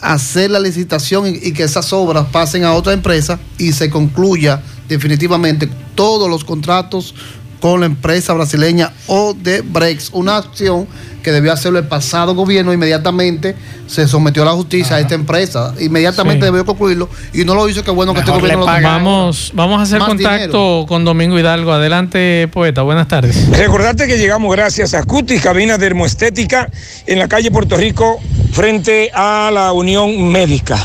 [0.02, 5.70] hacer la licitación y, que esas obras pasen a otra empresa y se concluya definitivamente
[5.96, 7.16] todos los contratos
[7.60, 10.88] con la empresa brasileña Odebrecht, una acción
[11.24, 13.56] que debió hacerlo el pasado gobierno, inmediatamente
[13.88, 17.84] se sometió a la justicia a esta empresa, inmediatamente debió concluirlo y no lo hizo,
[17.84, 21.72] qué bueno que este gobierno lo Vamos, vamos a hacer contacto con Domingo Hidalgo.
[21.72, 23.50] Adelante, poeta, buenas tardes.
[23.50, 26.70] Recordarte que llegamos gracias a Cutis, cabina dermoestética
[27.08, 28.20] en la calle Puerto Rico,
[28.52, 30.78] frente a la Unión Médica.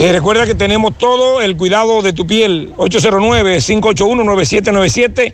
[0.00, 5.32] Recuerda que tenemos todo el cuidado de tu piel, 809-581-9797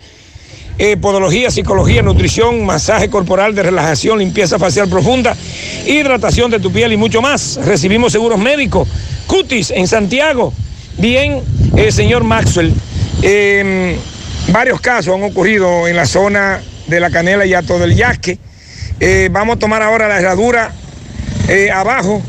[0.78, 5.34] eh, podología, psicología, nutrición, masaje corporal de relajación, limpieza facial profunda,
[5.86, 7.58] hidratación de tu piel y mucho más.
[7.64, 8.86] Recibimos seguros médicos.
[9.26, 10.52] Cutis en Santiago.
[10.98, 11.40] Bien,
[11.76, 12.74] eh, señor Maxwell,
[13.22, 13.96] em,
[14.48, 18.38] varios casos han ocurrido en la zona de la Canela y Ato del Yasque.
[19.00, 20.72] Eh, vamos a tomar ahora la herradura
[21.72, 22.20] abajo,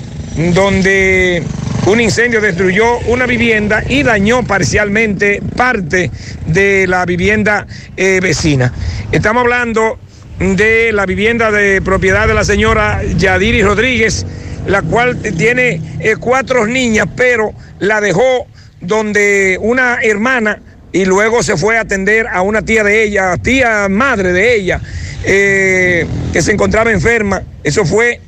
[0.54, 1.44] donde
[1.88, 6.12] un incendio destruyó una vivienda y dañó parcialmente parte
[6.46, 7.66] de la vivienda
[7.96, 8.74] eh, vecina.
[9.14, 9.98] Estamos hablando
[10.38, 14.26] de la vivienda de propiedad de la señora Yadiri Rodríguez,
[14.66, 18.48] la cual tiene eh, cuatro niñas, pero la dejó
[18.82, 20.60] donde una hermana
[20.92, 24.82] y luego se fue a atender a una tía de ella, tía madre de ella,
[25.24, 27.44] eh, que se encontraba enferma.
[27.64, 28.20] Eso fue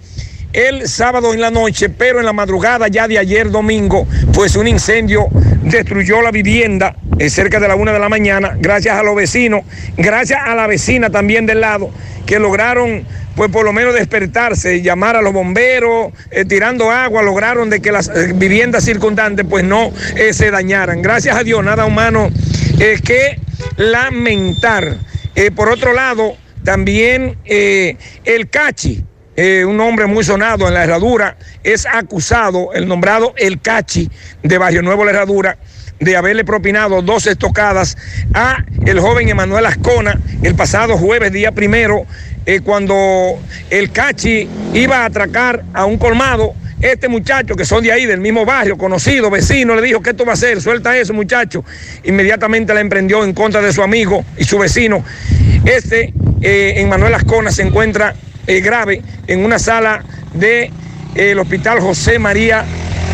[0.54, 4.68] el sábado en la noche, pero en la madrugada ya de ayer domingo, pues un
[4.68, 5.28] incendio
[5.64, 9.62] destruyó la vivienda eh, cerca de la una de la mañana, gracias a los vecinos,
[9.97, 11.91] gracias a la vecina también del lado,
[12.26, 17.70] que lograron pues por lo menos despertarse, llamar a los bomberos, eh, tirando agua, lograron
[17.70, 19.93] de que las eh, viviendas circundantes pues no
[20.32, 21.02] se dañaran.
[21.02, 22.30] Gracias a Dios, nada humano
[23.04, 23.39] que
[23.78, 24.97] lamentar.
[25.56, 29.04] por otro lado, también el Cachi,
[29.41, 34.11] eh, un hombre muy sonado en la herradura, es acusado, el nombrado El Cachi
[34.43, 35.57] de Barrio Nuevo La Herradura,
[35.97, 37.95] de haberle propinado dos estocadas
[38.33, 42.05] a el joven Emanuel Ascona el pasado jueves, día primero,
[42.45, 46.53] eh, cuando el Cachi iba a atracar a un colmado.
[46.81, 50.25] Este muchacho, que son de ahí, del mismo barrio, conocido, vecino, le dijo, ¿qué tú
[50.25, 50.61] vas a hacer?
[50.61, 51.63] Suelta eso, muchacho.
[52.03, 55.03] Inmediatamente la emprendió en contra de su amigo y su vecino.
[55.63, 58.15] Este, eh, Emanuel Ascona, se encuentra
[58.50, 60.72] eh, grave en una sala del de,
[61.14, 62.66] eh, hospital José María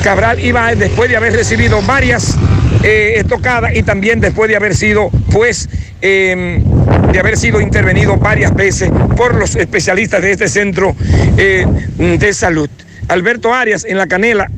[0.02, 2.38] Cabral iba después de haber recibido varias
[2.84, 5.68] eh, estocadas y también después de haber sido, pues,
[6.00, 10.96] de haber sido intervenido varias veces por los especialistas de este centro
[11.36, 12.70] de salud.
[13.10, 14.50] Alberto Arias en la canela,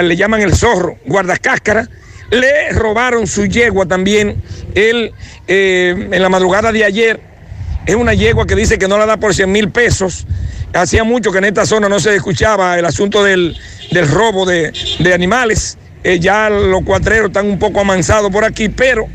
[0.00, 1.88] le llaman el zorro, guardacáscara,
[2.30, 4.42] le robaron su yegua también
[4.74, 5.12] él,
[5.48, 7.29] en la madrugada de ayer
[7.86, 10.26] es una yegua que dice que no la da por 100 mil pesos.
[10.72, 13.56] Hacía mucho que en esta zona no se escuchaba el asunto del,
[14.08, 14.72] robo de,
[15.12, 15.78] animales.
[16.04, 19.06] Eh, ya los cuatreros están un poco amansados por aquí, pero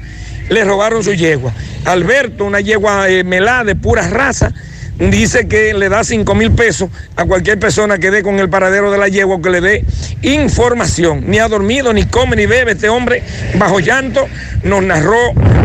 [0.50, 1.54] le robaron su yegua.
[1.86, 4.52] Alberto, una yegua eh, melá de pura raza,
[5.00, 8.92] dice que le da 5 mil pesos a cualquier persona que dé con el paradero
[8.92, 9.86] de la yegua, que le dé
[10.22, 11.24] información.
[11.28, 12.72] Ni ha dormido, ni come, ni bebe.
[12.74, 13.24] Este hombre,
[13.58, 14.28] bajo llanto,
[14.64, 15.20] nos narró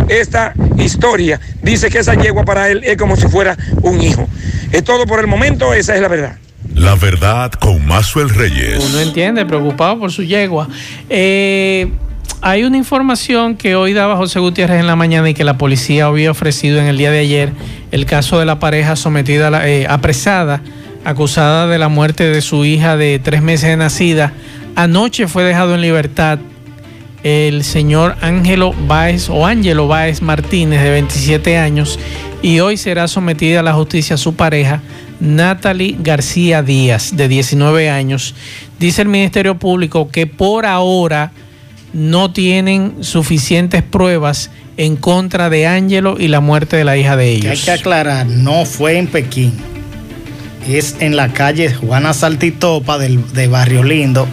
[0.08, 1.40] esta historia.
[1.62, 4.28] Dice que esa yegua para él es como si fuera un hijo.
[4.72, 6.36] Es todo por el momento, esa es la verdad.
[6.74, 8.84] La verdad con Mazuel Reyes.
[8.84, 10.68] Uno entiende, preocupado por su yegua.
[11.08, 11.90] Eh,
[12.42, 16.06] hay una información que hoy daba José Gutiérrez en la mañana y que la policía
[16.06, 17.52] había ofrecido en el día de ayer,
[17.90, 20.62] el caso de la pareja sometida, eh, apresada,
[21.04, 24.32] acusada de la muerte de su hija de tres meses de nacida.
[24.74, 26.38] Anoche fue dejado en libertad
[27.22, 31.98] el señor Ángelo Báez o Ángelo Báez Martínez de 27 años
[32.40, 34.80] y hoy será sometida a la justicia su pareja
[35.20, 38.34] Natalie García Díaz de 19 años.
[38.78, 41.32] Dice el Ministerio Público que por ahora
[41.92, 47.30] no tienen suficientes pruebas en contra de Ángelo y la muerte de la hija de
[47.30, 47.50] ellos.
[47.50, 49.52] Hay que aclarar, no fue en Pekín.
[50.68, 54.28] Es en la calle Juana Saltitopa del, de Barrio Lindo,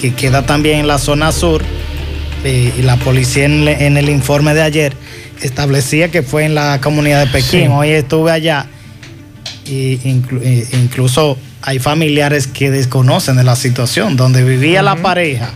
[0.00, 1.62] que queda también en la zona sur.
[2.44, 4.94] Eh, y la policía en, el informe de ayer
[5.42, 7.70] establecía que fue en la comunidad de Pekín.
[7.72, 8.66] Hoy estuve allá
[9.66, 9.98] e
[10.72, 15.52] incluso hay familiares que desconocen de la situación, donde vivía la pareja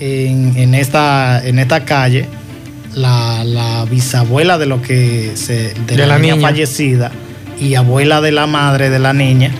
[0.00, 2.26] en, esta, en esta calle,
[2.94, 7.10] la, bisabuela de lo que se, de, la, niña, fallecida
[7.60, 9.52] y abuela de la madre de la niña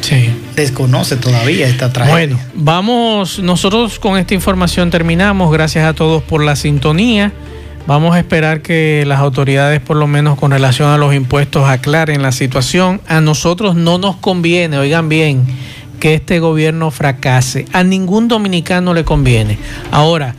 [0.55, 2.37] desconoce todavía esta tragedia.
[2.37, 5.53] Bueno, vamos, nosotros con esta información terminamos.
[5.53, 7.33] Gracias a todos por la sintonía.
[7.87, 12.23] Vamos a esperar que las autoridades, por lo menos con relación a los impuestos, aclaren
[12.23, 13.01] la situación.
[13.09, 15.47] A nosotros no nos conviene, oigan bien,
[15.99, 17.67] que este gobierno fracase.
[17.73, 19.59] A ningún dominicano le conviene.
[19.91, 20.35] Ahora,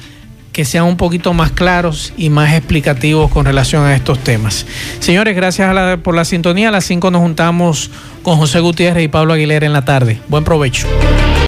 [0.52, 4.66] que sean un poquito más claros y más explicativos con relación a estos temas.
[5.00, 6.70] Señores, gracias por la sintonía.
[6.70, 7.92] A las 5 nos juntamos
[8.24, 10.20] con José Gutiérrez y Pablo Aguilera en la tarde.
[10.28, 10.88] Buen provecho.